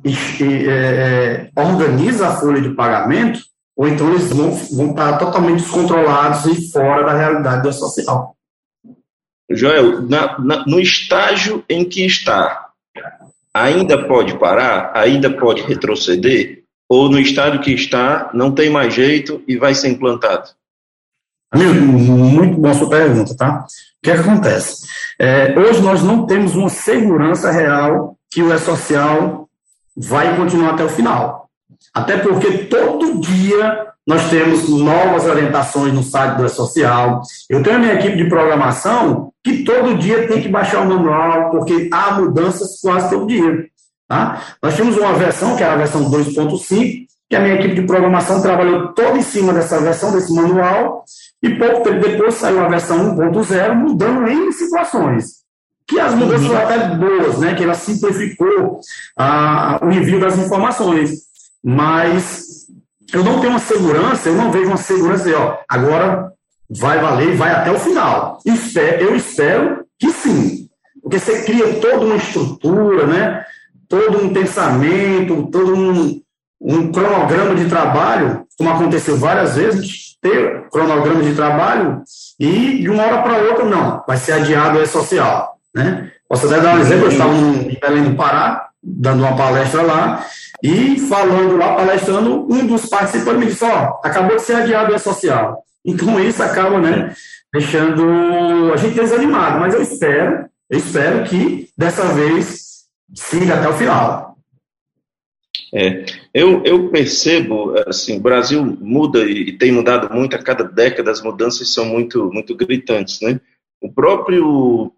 é, 0.04 0.68
é, 0.68 1.50
organizam 1.60 2.28
a 2.28 2.36
folha 2.36 2.60
de 2.60 2.70
pagamento, 2.70 3.40
ou 3.76 3.88
então 3.88 4.10
eles 4.10 4.28
vão, 4.30 4.50
vão 4.50 4.90
estar 4.90 5.18
totalmente 5.18 5.62
descontrolados 5.62 6.46
e 6.46 6.70
fora 6.70 7.04
da 7.04 7.16
realidade 7.16 7.62
da 7.62 7.72
social. 7.72 8.36
Joel, 9.50 10.02
na, 10.02 10.38
na, 10.38 10.64
no 10.66 10.80
estágio 10.80 11.64
em 11.68 11.84
que 11.84 12.04
está, 12.06 12.68
ainda 13.52 14.06
pode 14.06 14.38
parar? 14.38 14.92
Ainda 14.94 15.30
pode 15.30 15.62
retroceder? 15.62 16.62
Ou 16.88 17.08
no 17.08 17.18
estágio 17.18 17.60
que 17.60 17.72
está, 17.72 18.30
não 18.32 18.52
tem 18.52 18.70
mais 18.70 18.94
jeito 18.94 19.42
e 19.46 19.56
vai 19.56 19.74
ser 19.74 19.88
implantado? 19.88 20.50
Amigo, 21.52 21.74
muito 21.74 22.60
boa 22.60 22.74
sua 22.74 22.88
pergunta, 22.88 23.36
tá? 23.36 23.64
O 23.64 24.02
que, 24.02 24.10
é 24.10 24.14
que 24.14 24.20
acontece? 24.20 24.86
É, 25.18 25.58
hoje 25.58 25.82
nós 25.82 26.02
não 26.02 26.26
temos 26.26 26.54
uma 26.54 26.68
segurança 26.68 27.50
real 27.50 28.16
que 28.30 28.42
o 28.42 28.54
E-Social 28.54 29.49
vai 29.96 30.36
continuar 30.36 30.70
até 30.70 30.84
o 30.84 30.88
final. 30.88 31.48
Até 31.94 32.18
porque 32.18 32.64
todo 32.64 33.20
dia 33.20 33.86
nós 34.06 34.28
temos 34.28 34.68
novas 34.68 35.24
orientações 35.26 35.92
no 35.92 36.02
site 36.02 36.36
do 36.36 36.46
E-Social. 36.46 37.22
Eu 37.48 37.62
tenho 37.62 37.76
a 37.76 37.78
minha 37.78 37.94
equipe 37.94 38.16
de 38.16 38.28
programação 38.28 39.32
que 39.42 39.62
todo 39.62 39.96
dia 39.98 40.26
tem 40.26 40.42
que 40.42 40.48
baixar 40.48 40.80
o 40.80 40.88
manual, 40.88 41.50
porque 41.50 41.88
há 41.92 42.12
mudanças 42.12 42.80
quase 42.80 43.10
todo 43.10 43.26
dia. 43.26 43.66
Tá? 44.08 44.42
Nós 44.62 44.74
temos 44.76 44.96
uma 44.96 45.14
versão, 45.14 45.56
que 45.56 45.62
é 45.62 45.66
a 45.66 45.76
versão 45.76 46.10
2.5, 46.10 47.06
que 47.28 47.36
a 47.36 47.40
minha 47.40 47.54
equipe 47.54 47.76
de 47.76 47.82
programação 47.82 48.42
trabalhou 48.42 48.88
toda 48.88 49.16
em 49.16 49.22
cima 49.22 49.52
dessa 49.52 49.80
versão, 49.80 50.12
desse 50.12 50.34
manual, 50.34 51.04
e 51.40 51.50
pouco 51.50 51.84
tempo 51.84 52.00
depois 52.00 52.34
saiu 52.34 52.60
a 52.64 52.68
versão 52.68 53.16
1.0, 53.16 53.74
mudando 53.74 54.28
em 54.28 54.50
situações. 54.50 55.40
Que 55.90 56.00
as 56.00 56.14
mudanças 56.14 56.46
foram 56.46 56.62
até 56.62 56.78
boas, 56.94 57.38
né? 57.38 57.54
que 57.54 57.64
ela 57.64 57.74
simplificou 57.74 58.80
a, 59.18 59.80
o 59.82 59.90
envio 59.90 60.20
das 60.20 60.38
informações. 60.38 61.10
Mas 61.62 62.66
eu 63.12 63.22
não 63.22 63.40
tenho 63.40 63.50
uma 63.50 63.58
segurança, 63.58 64.28
eu 64.28 64.36
não 64.36 64.50
vejo 64.50 64.68
uma 64.68 64.76
segurança 64.76 65.24
de, 65.24 65.34
ó, 65.34 65.58
agora 65.68 66.32
vai 66.70 67.00
valer 67.00 67.36
vai 67.36 67.50
até 67.50 67.72
o 67.72 67.78
final. 67.78 68.38
Eu 68.44 69.16
espero 69.16 69.84
que 69.98 70.10
sim, 70.12 70.68
porque 71.02 71.18
você 71.18 71.42
cria 71.42 71.74
toda 71.80 72.06
uma 72.06 72.16
estrutura, 72.16 73.06
né? 73.06 73.44
todo 73.90 74.24
um 74.24 74.32
pensamento, 74.32 75.48
todo 75.50 75.74
um, 75.74 76.22
um 76.60 76.92
cronograma 76.92 77.56
de 77.56 77.68
trabalho, 77.68 78.46
como 78.56 78.70
aconteceu 78.70 79.16
várias 79.16 79.56
vezes, 79.56 80.16
ter 80.22 80.68
cronograma 80.70 81.22
de 81.24 81.34
trabalho 81.34 82.02
e 82.38 82.78
de 82.78 82.88
uma 82.88 83.02
hora 83.02 83.22
para 83.22 83.38
outra, 83.38 83.64
não, 83.64 84.04
vai 84.06 84.16
ser 84.16 84.32
adiado 84.32 84.78
é 84.78 84.86
social. 84.86 85.56
Né? 85.74 86.10
Posso 86.28 86.46
até 86.46 86.60
dar 86.60 86.76
um 86.76 86.80
exemplo, 86.80 87.06
eu 87.06 87.12
estava 87.12 87.34
em 87.34 87.78
Belém 87.80 88.04
do 88.04 88.16
Pará, 88.16 88.70
dando 88.82 89.22
uma 89.22 89.36
palestra 89.36 89.82
lá, 89.82 90.26
e 90.62 90.98
falando 91.00 91.56
lá, 91.56 91.74
palestrando, 91.74 92.46
um 92.52 92.66
dos 92.66 92.86
participantes 92.86 93.40
me 93.40 93.46
disse, 93.46 93.64
ó, 93.64 94.00
oh, 94.02 94.06
acabou 94.06 94.36
de 94.36 94.42
ser 94.42 94.54
adiado 94.54 94.94
a 94.94 94.98
social. 94.98 95.64
Então 95.84 96.20
isso 96.20 96.42
acaba, 96.42 96.78
né, 96.78 97.14
deixando 97.52 98.72
a 98.72 98.76
gente 98.76 98.94
desanimado, 98.94 99.58
mas 99.58 99.74
eu 99.74 99.82
espero, 99.82 100.46
eu 100.68 100.78
espero 100.78 101.24
que 101.24 101.68
dessa 101.76 102.04
vez 102.12 102.84
siga 103.14 103.54
até 103.54 103.68
o 103.68 103.72
final. 103.72 104.36
É, 105.72 106.04
eu, 106.34 106.64
eu 106.64 106.90
percebo, 106.90 107.74
assim, 107.86 108.18
o 108.18 108.20
Brasil 108.20 108.64
muda 108.80 109.20
e 109.24 109.56
tem 109.56 109.70
mudado 109.70 110.12
muito, 110.12 110.34
a 110.34 110.42
cada 110.42 110.64
década 110.64 111.10
as 111.10 111.22
mudanças 111.22 111.72
são 111.72 111.84
muito, 111.84 112.30
muito 112.32 112.56
gritantes, 112.56 113.20
né? 113.20 113.40
O 113.80 113.90
próprio 113.90 114.92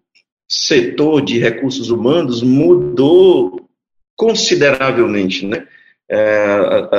setor 0.53 1.21
de 1.21 1.39
recursos 1.39 1.89
humanos 1.89 2.41
mudou 2.41 3.67
consideravelmente, 4.15 5.45
né? 5.45 5.67
É, 6.09 6.57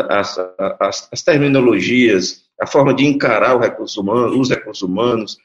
as, 0.08 0.38
as, 0.80 1.08
as, 1.12 1.22
terminologias, 1.22 2.44
a 2.60 2.66
forma 2.66 2.92
de 2.92 3.04
encarar 3.04 3.60
recurso 3.60 4.00
humano, 4.00 4.40
os 4.40 4.50
recursos 4.50 4.82
humanos, 4.82 5.38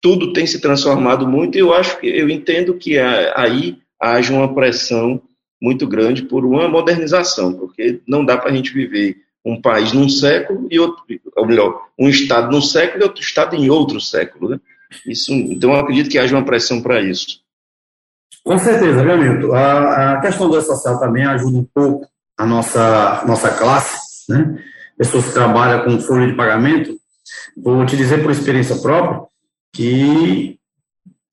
tudo 0.00 0.32
tem 0.32 0.46
se 0.46 0.60
transformado 0.60 1.26
muito 1.26 1.56
e 1.56 1.60
eu 1.60 1.74
acho 1.74 1.98
que 1.98 2.06
eu 2.06 2.28
entendo 2.28 2.74
que 2.74 2.98
aí 2.98 3.78
haja 4.00 4.32
uma 4.32 4.54
pressão 4.54 5.20
muito 5.60 5.86
grande 5.86 6.22
por 6.22 6.44
uma 6.44 6.68
modernização, 6.68 7.54
porque 7.54 8.00
não 8.06 8.24
dá 8.24 8.36
para 8.36 8.50
a 8.50 8.54
gente 8.54 8.72
viver 8.72 9.16
um 9.44 9.60
país 9.60 9.92
num 9.92 10.08
século 10.08 10.68
e 10.70 10.78
outro, 10.78 11.02
ou 11.34 11.46
melhor, 11.46 11.88
um 11.98 12.08
estado 12.08 12.50
num 12.52 12.60
século 12.60 13.02
e 13.02 13.06
outro 13.06 13.22
estado 13.22 13.56
em 13.56 13.70
outro 13.70 14.00
século, 14.00 14.50
né? 14.50 14.60
Isso, 15.06 15.32
então 15.32 15.72
eu 15.72 15.80
acredito 15.80 16.10
que 16.10 16.18
haja 16.18 16.36
uma 16.36 16.44
pressão 16.44 16.80
para 16.82 17.00
isso. 17.00 17.40
Com 18.46 18.58
certeza, 18.60 19.02
viu, 19.02 19.18
Milton? 19.18 19.52
A, 19.56 20.12
a 20.12 20.20
questão 20.20 20.48
do 20.48 20.62
social 20.62 21.00
também 21.00 21.26
ajuda 21.26 21.58
um 21.58 21.66
pouco 21.74 22.06
a 22.38 22.46
nossa, 22.46 23.24
nossa 23.26 23.50
classe, 23.50 23.98
né? 24.28 24.56
Pessoas 24.96 25.26
que 25.26 25.32
trabalham 25.32 25.84
com 25.84 25.98
folha 25.98 26.28
de 26.28 26.34
pagamento. 26.34 26.96
Vou 27.56 27.84
te 27.84 27.96
dizer 27.96 28.22
por 28.22 28.30
experiência 28.30 28.76
própria 28.76 29.22
que 29.72 30.60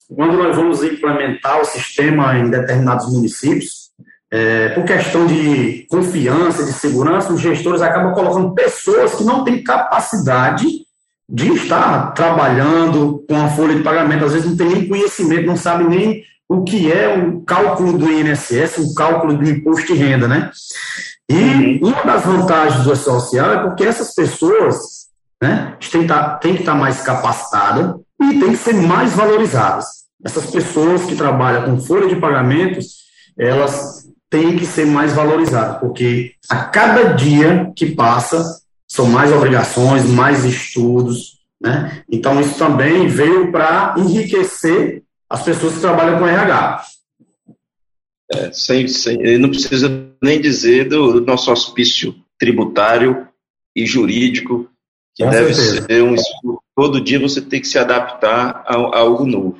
quando 0.07 0.39
nós 0.39 0.55
vamos 0.55 0.83
implementar 0.83 1.61
o 1.61 1.65
sistema 1.65 2.35
em 2.35 2.49
determinados 2.49 3.13
municípios, 3.13 3.91
é, 4.31 4.69
por 4.69 4.83
questão 4.83 5.27
de 5.27 5.85
confiança, 5.91 6.65
de 6.65 6.73
segurança, 6.73 7.31
os 7.31 7.39
gestores 7.39 7.83
acabam 7.83 8.11
colocando 8.15 8.55
pessoas 8.55 9.13
que 9.13 9.23
não 9.23 9.43
têm 9.43 9.63
capacidade 9.63 10.65
de 11.29 11.53
estar 11.53 12.11
trabalhando 12.13 13.23
com 13.29 13.35
a 13.35 13.49
folha 13.49 13.75
de 13.75 13.83
pagamento, 13.83 14.25
às 14.25 14.33
vezes 14.33 14.49
não 14.49 14.57
tem 14.57 14.67
nem 14.67 14.87
conhecimento, 14.87 15.45
não 15.45 15.55
sabe 15.55 15.83
nem 15.83 16.23
o 16.49 16.63
que 16.63 16.91
é 16.91 17.17
o 17.17 17.41
cálculo 17.41 17.97
do 17.97 18.11
INSS, 18.11 18.77
o 18.77 18.93
cálculo 18.93 19.37
do 19.37 19.49
imposto 19.49 19.87
de 19.87 19.93
renda, 19.93 20.27
né? 20.27 20.51
E 21.29 21.79
uma 21.81 22.03
das 22.03 22.25
vantagens 22.25 22.83
do 22.83 22.95
social 22.95 23.51
é 23.53 23.63
porque 23.63 23.83
essas 23.83 24.13
pessoas 24.13 25.07
né, 25.41 25.75
têm, 25.79 26.01
que 26.01 26.05
estar, 26.05 26.39
que 26.39 26.47
estar 26.49 26.75
mais 26.75 27.01
capacitadas 27.01 27.95
e 28.21 28.39
têm 28.39 28.51
que 28.51 28.57
ser 28.57 28.73
mais 28.73 29.13
valorizadas. 29.13 29.85
Essas 30.23 30.45
pessoas 30.45 31.03
que 31.05 31.15
trabalham 31.15 31.65
com 31.65 31.81
folha 31.81 32.07
de 32.07 32.15
pagamentos, 32.15 33.03
elas 33.37 34.03
têm 34.29 34.57
que 34.57 34.65
ser 34.65 34.85
mais 34.85 35.13
valorizadas, 35.13 35.79
porque 35.79 36.31
a 36.49 36.65
cada 36.65 37.13
dia 37.13 37.71
que 37.75 37.87
passa, 37.87 38.43
são 38.87 39.05
mais 39.07 39.31
obrigações, 39.31 40.05
mais 40.05 40.45
estudos, 40.45 41.39
né? 41.61 42.03
Então, 42.11 42.39
isso 42.41 42.57
também 42.57 43.07
veio 43.07 43.51
para 43.51 43.95
enriquecer 43.97 45.02
as 45.33 45.41
pessoas 45.41 45.73
que 45.73 45.81
trabalham 45.81 46.19
com 46.19 46.27
RH. 46.27 46.83
É, 48.31 48.51
sem, 48.51 48.87
sem, 48.87 49.39
não 49.39 49.49
precisa 49.49 49.89
nem 50.21 50.39
dizer 50.39 50.87
do, 50.87 51.13
do, 51.13 51.25
nosso 51.25 51.49
auspício 51.49 52.15
tributário 52.37 53.27
e 53.75 53.83
jurídico, 53.83 54.69
que 55.15 55.23
com 55.23 55.31
deve 55.31 55.55
certeza. 55.55 55.87
ser 55.87 56.03
um 56.03 56.15
todo 56.75 57.01
dia 57.01 57.19
você 57.19 57.41
tem 57.41 57.59
que 57.59 57.67
se 57.67 57.79
adaptar 57.79 58.63
a, 58.67 58.75
a 58.75 58.99
algo 58.99 59.25
novo. 59.25 59.57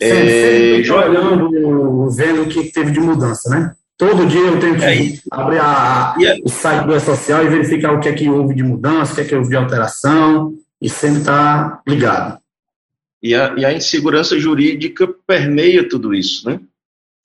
É, 0.00 0.80
olhando, 0.90 2.10
vendo 2.10 2.42
o 2.42 2.48
que 2.48 2.72
teve 2.72 2.90
de 2.90 3.00
mudança, 3.00 3.50
né? 3.50 3.74
Todo 3.98 4.26
dia 4.26 4.40
eu 4.40 4.58
tenho 4.58 4.78
que 4.78 4.84
é, 4.84 5.18
abrir 5.30 5.58
a, 5.58 6.12
a, 6.12 6.16
o 6.42 6.48
site 6.48 6.86
do 6.86 6.96
E-Social 6.96 7.44
e 7.44 7.50
verificar 7.50 7.92
o 7.92 8.00
que 8.00 8.08
é 8.08 8.14
que 8.14 8.30
houve 8.30 8.54
de 8.54 8.62
mudança, 8.62 9.12
o 9.12 9.14
que 9.14 9.20
é 9.20 9.24
que 9.24 9.34
houve 9.34 9.50
de 9.50 9.56
alteração, 9.56 10.54
e 10.80 10.88
sempre 10.88 11.20
estar 11.20 11.70
tá 11.70 11.82
ligado. 11.86 12.40
E 13.22 13.34
a, 13.34 13.54
e 13.56 13.64
a 13.64 13.72
insegurança 13.72 14.38
jurídica 14.38 15.06
permeia 15.26 15.88
tudo 15.88 16.14
isso, 16.14 16.48
né? 16.48 16.60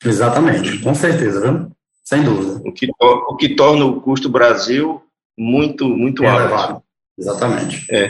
Exatamente, 0.03 0.79
com 0.79 0.93
certeza, 0.93 1.39
viu? 1.39 1.71
Sem 2.03 2.23
dúvida. 2.23 2.61
O 2.63 2.71
que, 2.71 2.87
o 2.99 3.35
que 3.35 3.55
torna 3.55 3.85
o 3.85 3.99
custo 3.99 4.29
Brasil 4.29 5.01
muito, 5.37 5.87
muito 5.87 6.23
é 6.23 6.27
alto. 6.27 6.41
Elevado. 6.41 6.83
Exatamente. 7.17 7.87
É. 7.91 8.09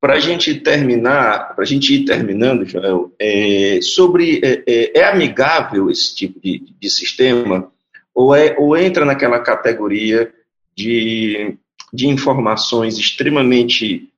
Para 0.00 0.14
a 0.14 0.20
gente 0.20 0.54
terminar, 0.54 1.54
para 1.54 1.64
a 1.64 1.66
gente 1.66 1.92
ir 1.92 2.04
terminando, 2.04 2.64
Joel, 2.64 3.12
é, 3.18 3.80
sobre 3.82 4.40
é, 4.42 4.62
é, 4.66 5.00
é, 5.00 5.04
amigável 5.04 5.90
esse 5.90 6.14
tipo 6.14 6.40
de, 6.40 6.72
de 6.78 6.88
sistema 6.88 7.70
ou, 8.14 8.34
é, 8.34 8.56
ou 8.58 8.76
entra 8.76 9.04
naquela 9.04 9.40
categoria 9.40 10.32
de, 10.74 11.56
de 11.92 12.06
informações 12.06 12.96
extremamente 12.96 14.08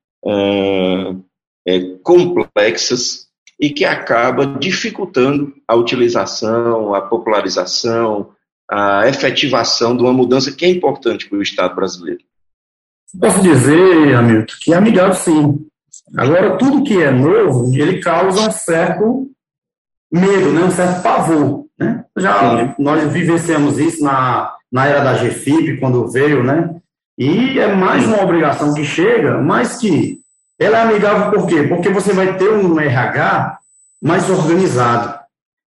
uh, 1.69 1.99
complexas 2.03 3.29
e 3.61 3.71
que 3.71 3.85
acaba 3.85 4.47
dificultando 4.47 5.55
a 5.69 5.75
utilização, 5.75 6.95
a 6.95 7.03
popularização, 7.03 8.31
a 8.71 9.07
efetivação 9.09 9.97
de 9.97 10.03
uma 10.03 10.13
mudança 10.13 10.53
que 10.53 10.65
é 10.65 10.69
importante 10.69 11.29
para 11.29 11.39
o 11.39 11.43
Estado 11.43 11.75
brasileiro? 11.75 12.21
Posso 13.19 13.43
dizer, 13.43 14.15
Hamilton, 14.15 14.55
que 14.61 14.73
é 14.73 14.77
amigável 14.77 15.15
sim. 15.15 15.67
Agora, 16.17 16.57
tudo 16.57 16.85
que 16.85 17.03
é 17.03 17.11
novo, 17.11 17.75
ele 17.75 18.01
causa 18.01 18.49
um 18.49 18.53
certo 18.53 19.31
medo, 20.11 20.53
né? 20.53 20.65
um 20.65 20.71
certo 20.71 21.03
pavor. 21.03 21.67
Né? 21.79 22.05
Já 22.17 22.75
nós 22.79 23.13
vivenciamos 23.13 23.79
isso 23.79 24.03
na, 24.03 24.55
na 24.71 24.87
era 24.87 25.01
da 25.01 25.15
GFIP, 25.15 25.79
quando 25.79 26.09
veio, 26.09 26.43
né? 26.43 26.77
E 27.19 27.59
é 27.59 27.75
mais 27.75 28.07
uma 28.07 28.23
obrigação 28.23 28.73
que 28.73 28.85
chega, 28.85 29.39
mas 29.39 29.77
que 29.77 30.21
ela 30.61 30.79
é 30.79 30.83
amigável 30.83 31.31
por 31.31 31.47
quê? 31.49 31.63
Porque 31.63 31.89
você 31.89 32.13
vai 32.13 32.37
ter 32.37 32.51
um 32.51 32.79
RH 32.79 33.59
mais 34.01 34.29
organizado. 34.29 35.19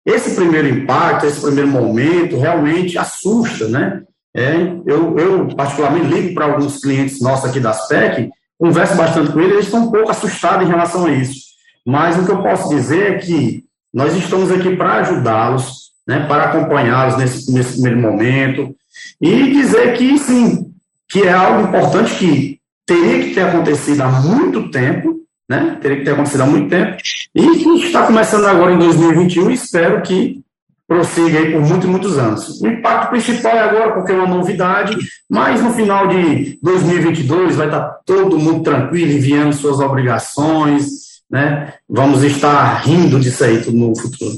Esse 0.06 0.36
primeiro 0.36 0.68
impacto, 0.68 1.26
esse 1.26 1.42
primeiro 1.42 1.70
momento, 1.70 2.38
realmente 2.38 2.98
assusta, 2.98 3.68
né? 3.68 4.04
É, 4.36 4.56
eu, 4.86 5.18
eu, 5.18 5.48
particularmente, 5.56 6.08
ligo 6.08 6.34
para 6.36 6.46
alguns 6.46 6.80
clientes 6.80 7.22
nossos 7.22 7.50
aqui 7.50 7.60
da 7.60 7.74
SPEC, 7.74 8.30
converso 8.58 8.96
bastante 8.96 9.32
com 9.32 9.40
eles, 9.40 9.54
eles 9.54 9.66
estão 9.66 9.88
um 9.88 9.92
pouco 9.92 10.12
assustados 10.12 10.66
em 10.66 10.70
relação 10.70 11.06
a 11.06 11.12
isso. 11.12 11.42
Mas 11.86 12.18
o 12.18 12.26
que 12.26 12.32
eu 12.32 12.42
posso 12.42 12.70
dizer 12.70 13.14
é 13.14 13.18
que 13.18 13.64
nós 13.94 14.16
estamos 14.16 14.52
aqui 14.52 14.76
para 14.76 14.96
ajudá-los, 14.96 15.92
né, 16.08 16.26
para 16.28 16.46
acompanhá-los 16.46 17.18
nesse, 17.18 17.52
nesse 17.52 17.74
primeiro 17.74 18.00
momento, 18.00 18.76
e 19.22 19.54
dizer 19.54 19.96
que, 19.98 20.18
sim, 20.20 20.72
que 21.08 21.24
é 21.24 21.34
algo 21.34 21.68
importante 21.68 22.16
que 22.16 22.53
teria 22.86 23.24
que 23.24 23.34
ter 23.34 23.42
acontecido 23.42 24.02
há 24.02 24.10
muito 24.10 24.70
tempo, 24.70 25.22
né, 25.50 25.78
teria 25.82 25.98
que 25.98 26.06
ter 26.06 26.12
acontecido 26.12 26.42
há 26.42 26.46
muito 26.46 26.70
tempo, 26.70 26.98
e 27.36 27.86
está 27.86 28.06
começando 28.06 28.46
agora 28.46 28.74
em 28.74 28.78
2021 28.78 29.52
e 29.52 29.54
espero 29.54 30.02
que 30.02 30.44
prossiga 30.88 31.40
aí 31.40 31.52
por 31.52 31.62
muitos, 31.62 31.90
muitos 31.90 32.18
anos. 32.18 32.62
O 32.62 32.68
impacto 32.68 33.10
principal 33.10 33.54
é 33.54 33.60
agora 33.60 33.94
porque 33.94 34.12
é 34.12 34.16
uma 34.16 34.28
novidade, 34.28 34.96
mas 35.30 35.62
no 35.62 35.74
final 35.74 36.08
de 36.08 36.60
2022 36.62 37.56
vai 37.56 37.68
estar 37.68 38.00
todo 38.06 38.38
mundo 38.38 38.64
tranquilo, 38.64 39.12
enviando 39.12 39.54
suas 39.54 39.80
obrigações, 39.80 41.22
né? 41.30 41.74
Vamos 41.90 42.24
estar 42.24 42.76
rindo 42.84 43.20
disso 43.20 43.44
aí 43.44 43.72
no 43.72 43.96
futuro. 43.96 44.38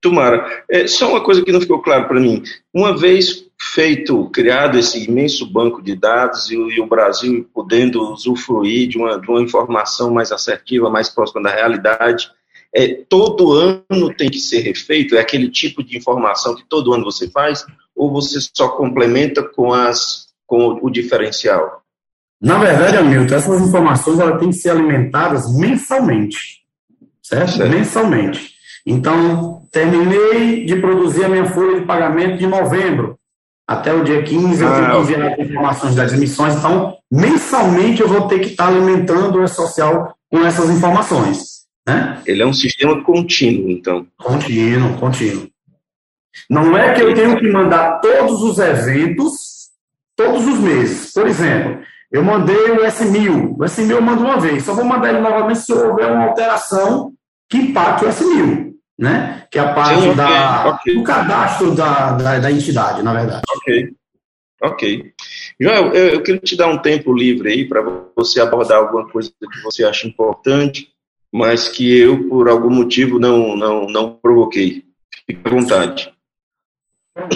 Tomara. 0.00 0.64
É, 0.68 0.86
só 0.86 1.08
uma 1.10 1.22
coisa 1.22 1.42
que 1.42 1.52
não 1.52 1.60
ficou 1.60 1.80
claro 1.80 2.08
para 2.08 2.20
mim. 2.20 2.42
Uma 2.74 2.98
vez 2.98 3.44
feito, 3.62 4.28
criado 4.30 4.76
esse 4.76 5.04
imenso 5.04 5.46
banco 5.46 5.80
de 5.80 5.94
dados 5.94 6.50
e, 6.50 6.54
e, 6.54 6.80
o 6.80 6.86
Brasil 6.86 7.48
podendo 7.54 8.12
usufruir 8.12 8.88
de 8.88 8.98
uma, 8.98 9.20
de 9.20 9.28
uma 9.30 9.40
informação 9.40 10.12
mais 10.12 10.32
assertiva, 10.32 10.90
mais 10.90 11.08
próxima 11.08 11.42
da 11.42 11.50
realidade, 11.50 12.28
é, 12.74 12.88
todo 13.08 13.52
ano 13.52 14.12
tem 14.16 14.30
que 14.30 14.40
ser 14.40 14.60
refeito? 14.60 15.14
É 15.14 15.20
aquele 15.20 15.50
tipo 15.50 15.82
de 15.82 15.96
informação 15.96 16.54
que 16.56 16.64
todo 16.64 16.92
ano 16.92 17.04
você 17.04 17.30
faz? 17.30 17.64
Ou 17.94 18.10
você 18.10 18.38
só 18.54 18.68
complementa 18.68 19.42
com, 19.42 19.72
as, 19.72 20.28
com 20.46 20.78
o, 20.82 20.90
diferencial? 20.90 21.82
Na 22.40 22.58
verdade, 22.58 22.96
Hamilton, 22.96 23.34
essas 23.34 23.60
informações 23.60 24.18
elas 24.18 24.40
têm 24.40 24.50
que 24.50 24.56
ser 24.56 24.70
alimentadas 24.70 25.54
mensalmente. 25.54 26.62
Certo? 27.22 27.52
certo? 27.52 27.70
Mensalmente. 27.70 28.52
Então, 28.84 29.62
terminei 29.70 30.64
de 30.64 30.76
produzir 30.76 31.24
a 31.24 31.28
minha 31.28 31.46
folha 31.46 31.78
de 31.78 31.86
pagamento 31.86 32.38
de 32.38 32.46
novembro. 32.46 33.16
Até 33.72 33.92
o 33.92 34.04
dia 34.04 34.22
15 34.22 34.64
ah, 34.64 34.66
eu 34.66 34.74
tenho 34.74 34.90
que 34.90 34.96
enviar 34.98 35.32
as 35.32 35.38
informações 35.38 35.94
das 35.94 36.12
emissões. 36.12 36.56
Então, 36.56 36.96
mensalmente 37.10 38.02
eu 38.02 38.08
vou 38.08 38.28
ter 38.28 38.38
que 38.40 38.50
estar 38.50 38.68
alimentando 38.68 39.40
o 39.40 39.48
social 39.48 40.14
com 40.30 40.44
essas 40.44 40.70
informações. 40.70 41.62
Né? 41.86 42.20
Ele 42.26 42.42
é 42.42 42.46
um 42.46 42.52
sistema 42.52 43.02
contínuo, 43.02 43.70
então. 43.70 44.06
Contínuo, 44.16 44.96
contínuo. 44.98 45.48
Não 46.48 46.76
é 46.76 46.94
que 46.94 47.02
eu 47.02 47.14
tenho 47.14 47.38
que 47.38 47.50
mandar 47.50 48.00
todos 48.00 48.42
os 48.42 48.58
eventos 48.58 49.52
todos 50.16 50.46
os 50.46 50.58
meses. 50.58 51.12
Por 51.12 51.26
exemplo, 51.26 51.80
eu 52.10 52.22
mandei 52.22 52.70
o 52.70 52.84
S1000. 52.84 53.52
O 53.52 53.58
S1000 53.58 53.90
eu 53.90 54.02
mando 54.02 54.22
uma 54.22 54.38
vez. 54.38 54.64
Só 54.64 54.74
vou 54.74 54.84
mandar 54.84 55.10
ele 55.10 55.20
novamente 55.20 55.60
se 55.60 55.72
houver 55.72 56.10
uma 56.10 56.26
alteração 56.26 57.12
que 57.48 57.58
impacte 57.58 58.04
o 58.04 58.08
S1000. 58.08 58.71
Né? 58.98 59.46
Que 59.50 59.58
é 59.58 59.62
a 59.62 59.72
parte 59.72 60.02
Sim, 60.02 60.14
da, 60.14 60.68
okay. 60.68 60.94
do 60.94 61.02
cadastro 61.02 61.74
da, 61.74 62.12
da, 62.12 62.38
da, 62.38 62.52
entidade, 62.52 63.02
na 63.02 63.12
verdade. 63.12 63.42
Ok. 63.56 63.90
Ok. 64.62 65.12
Joel, 65.60 65.92
eu, 65.92 66.08
eu 66.08 66.22
queria 66.22 66.40
te 66.40 66.56
dar 66.56 66.68
um 66.68 66.78
tempo 66.78 67.12
livre 67.12 67.48
aí 67.48 67.68
para 67.68 67.82
você 68.14 68.40
abordar 68.40 68.78
alguma 68.78 69.08
coisa 69.08 69.30
que 69.30 69.62
você 69.62 69.84
acha 69.84 70.06
importante 70.06 70.92
mas 71.32 71.66
que 71.66 71.98
eu, 71.98 72.28
por 72.28 72.48
algum 72.48 72.68
motivo, 72.68 73.18
não, 73.18 73.56
não, 73.56 73.86
não 73.86 74.10
provoquei. 74.10 74.84
Fique 75.26 75.40
à 75.42 75.50
vontade. 75.50 76.12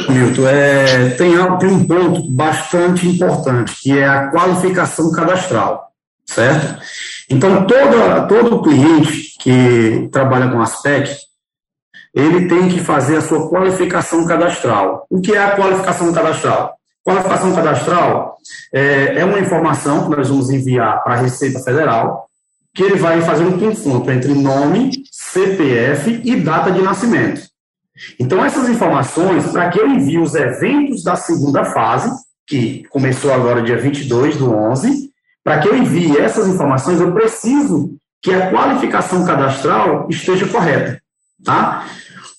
Milton, 0.08 0.48
é, 0.48 1.10
tem, 1.10 1.32
tem 1.58 1.68
um 1.70 1.86
ponto 1.86 2.30
bastante 2.30 3.08
importante, 3.08 3.74
que 3.80 3.98
é 3.98 4.06
a 4.06 4.30
qualificação 4.30 5.10
cadastral, 5.12 5.92
certo? 6.24 6.82
Então, 7.28 7.66
toda, 7.66 8.26
todo 8.26 8.62
cliente 8.62 9.34
que 9.40 10.08
trabalha 10.10 10.50
com 10.50 10.60
Aspect, 10.60 11.25
ele 12.16 12.48
tem 12.48 12.66
que 12.68 12.80
fazer 12.80 13.18
a 13.18 13.20
sua 13.20 13.46
qualificação 13.46 14.24
cadastral. 14.24 15.06
O 15.10 15.20
que 15.20 15.34
é 15.34 15.38
a 15.38 15.54
qualificação 15.54 16.10
cadastral? 16.14 16.74
Qualificação 17.04 17.54
cadastral 17.54 18.38
é, 18.72 19.20
é 19.20 19.24
uma 19.24 19.38
informação 19.38 20.08
que 20.08 20.16
nós 20.16 20.30
vamos 20.30 20.48
enviar 20.48 21.04
para 21.04 21.12
a 21.12 21.18
Receita 21.18 21.60
Federal, 21.60 22.26
que 22.74 22.82
ele 22.82 22.96
vai 22.96 23.20
fazer 23.20 23.44
um 23.44 23.58
confronto 23.58 24.10
entre 24.10 24.32
nome, 24.32 24.92
CPF 25.12 26.22
e 26.24 26.36
data 26.36 26.72
de 26.72 26.80
nascimento. 26.80 27.42
Então, 28.18 28.42
essas 28.42 28.68
informações, 28.70 29.46
para 29.52 29.68
que 29.68 29.78
eu 29.78 29.86
envie 29.86 30.18
os 30.18 30.34
eventos 30.34 31.04
da 31.04 31.16
segunda 31.16 31.64
fase, 31.66 32.10
que 32.46 32.84
começou 32.88 33.32
agora 33.32 33.62
dia 33.62 33.76
22 33.76 34.36
do 34.36 34.54
11, 34.54 35.10
para 35.44 35.60
que 35.60 35.68
eu 35.68 35.76
envie 35.76 36.16
essas 36.16 36.48
informações, 36.48 36.98
eu 36.98 37.12
preciso 37.12 37.94
que 38.22 38.32
a 38.32 38.50
qualificação 38.50 39.24
cadastral 39.24 40.06
esteja 40.08 40.46
correta. 40.48 41.00
Tá? 41.44 41.86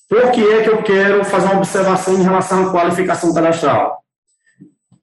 Por 0.09 0.31
que 0.31 0.41
é 0.41 0.63
que 0.63 0.69
eu 0.69 0.81
quero 0.83 1.23
fazer 1.25 1.47
uma 1.47 1.57
observação 1.57 2.15
em 2.15 2.23
relação 2.23 2.67
à 2.67 2.71
qualificação 2.71 3.33
cadastral? 3.33 4.03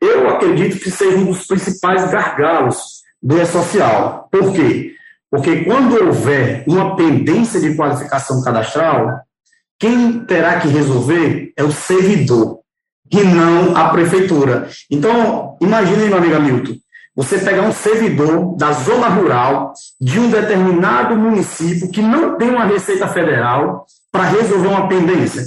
Eu 0.00 0.28
acredito 0.28 0.78
que 0.78 0.90
seja 0.90 1.16
um 1.16 1.26
dos 1.26 1.46
principais 1.46 2.10
gargalos 2.10 3.02
do 3.22 3.40
E-Social. 3.40 4.28
Por 4.30 4.52
quê? 4.52 4.94
Porque 5.30 5.64
quando 5.64 6.06
houver 6.06 6.64
uma 6.66 6.96
pendência 6.96 7.60
de 7.60 7.74
qualificação 7.74 8.42
cadastral, 8.42 9.20
quem 9.78 10.24
terá 10.24 10.60
que 10.60 10.68
resolver 10.68 11.52
é 11.56 11.64
o 11.64 11.72
servidor 11.72 12.60
e 13.10 13.22
não 13.22 13.76
a 13.76 13.88
prefeitura. 13.90 14.68
Então, 14.90 15.56
imagine, 15.60 16.06
meu 16.06 16.18
amigo 16.18 16.40
Milton, 16.40 16.76
você 17.14 17.38
pegar 17.38 17.62
um 17.62 17.72
servidor 17.72 18.56
da 18.56 18.72
zona 18.72 19.08
rural 19.08 19.72
de 20.00 20.18
um 20.18 20.30
determinado 20.30 21.16
município 21.16 21.90
que 21.90 22.02
não 22.02 22.36
tem 22.36 22.50
uma 22.50 22.64
receita 22.64 23.06
federal 23.08 23.86
para 24.10 24.24
resolver 24.24 24.68
uma 24.68 24.88
pendência. 24.88 25.42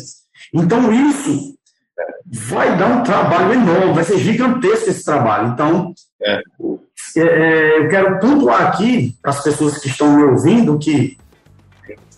Então, 0.54 0.92
isso 0.92 1.56
vai 2.32 2.78
dar 2.78 2.88
um 2.88 3.04
trabalho 3.04 3.54
enorme, 3.54 3.94
vai 3.94 4.04
ser 4.04 4.18
gigantesco 4.18 4.90
esse 4.90 5.04
trabalho. 5.04 5.50
Então, 5.50 5.94
é. 6.22 6.42
É, 7.16 7.22
é, 7.22 7.80
eu 7.80 7.90
quero 7.90 8.20
pontuar 8.20 8.68
aqui 8.68 9.16
para 9.22 9.32
as 9.32 9.42
pessoas 9.42 9.78
que 9.78 9.88
estão 9.88 10.16
me 10.16 10.24
ouvindo 10.24 10.78
que 10.78 11.18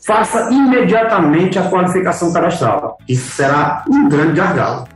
faça 0.05 0.49
imediatamente 0.51 1.59
a 1.59 1.69
qualificação 1.69 2.33
cadastral. 2.33 2.97
Isso 3.07 3.31
será 3.31 3.83
um 3.89 4.09
grande 4.09 4.33
gargalo. 4.33 4.87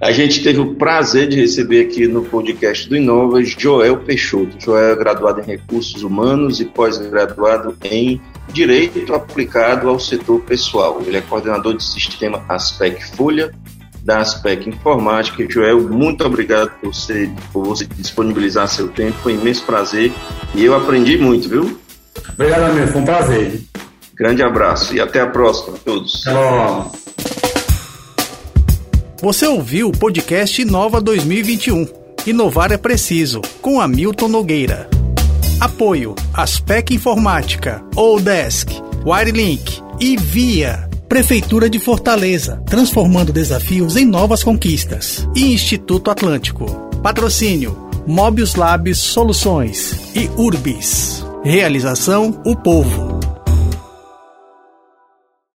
A 0.00 0.12
gente 0.12 0.42
teve 0.42 0.58
o 0.58 0.74
prazer 0.76 1.28
de 1.28 1.38
receber 1.38 1.82
aqui 1.82 2.08
no 2.08 2.24
podcast 2.24 2.88
do 2.88 2.96
Inova 2.96 3.44
Joel 3.44 3.98
Peixoto. 3.98 4.56
Joel 4.58 4.92
é 4.92 4.96
graduado 4.96 5.40
em 5.40 5.44
Recursos 5.44 6.02
Humanos 6.02 6.58
e 6.58 6.64
pós-graduado 6.64 7.76
em 7.84 8.18
Direito 8.50 9.14
aplicado 9.14 9.90
ao 9.90 10.00
setor 10.00 10.40
pessoal. 10.40 11.02
Ele 11.06 11.18
é 11.18 11.20
coordenador 11.20 11.74
do 11.74 11.82
sistema 11.82 12.42
Aspec 12.48 13.14
Folha 13.14 13.52
da 14.02 14.20
Aspec 14.20 14.66
Informática. 14.66 15.46
Joel, 15.46 15.82
muito 15.82 16.24
obrigado 16.24 16.70
por 16.80 16.94
você, 16.94 17.30
por 17.52 17.66
você 17.66 17.84
disponibilizar 17.84 18.66
seu 18.68 18.88
tempo, 18.88 19.18
foi 19.22 19.34
um 19.36 19.40
imenso 19.40 19.64
prazer 19.64 20.10
e 20.54 20.64
eu 20.64 20.74
aprendi 20.74 21.18
muito, 21.18 21.46
viu? 21.46 21.78
Obrigado, 22.32 22.70
amigo. 22.70 22.86
Foi 22.88 23.02
um 23.02 23.04
prazer. 23.04 23.60
Grande 24.14 24.42
abraço 24.42 24.94
e 24.94 25.00
até 25.00 25.20
a 25.20 25.26
próxima 25.26 25.76
a 25.76 25.78
todos. 25.78 26.24
Logo. 26.26 26.90
Você 29.22 29.46
ouviu 29.46 29.88
o 29.88 29.92
podcast 29.92 30.62
Inova 30.62 30.98
2021. 30.98 31.86
Inovar 32.26 32.72
é 32.72 32.78
preciso, 32.78 33.42
com 33.60 33.78
Hamilton 33.78 34.28
Nogueira. 34.28 34.88
Apoio 35.60 36.14
Aspec 36.32 36.94
Informática, 36.94 37.84
Odesk, 37.94 38.70
Wirelink 39.04 39.82
e 40.00 40.16
Via. 40.16 40.88
Prefeitura 41.06 41.68
de 41.68 41.78
Fortaleza, 41.78 42.62
transformando 42.64 43.30
desafios 43.30 43.94
em 43.94 44.06
novas 44.06 44.42
conquistas. 44.42 45.28
E 45.36 45.52
Instituto 45.52 46.10
Atlântico. 46.10 46.64
Patrocínio 47.02 47.90
Mobius 48.06 48.54
Labs 48.54 48.96
Soluções 48.96 50.00
e 50.14 50.30
Urbis. 50.40 51.26
Realização 51.44 52.40
O 52.46 52.56
Povo. 52.56 53.19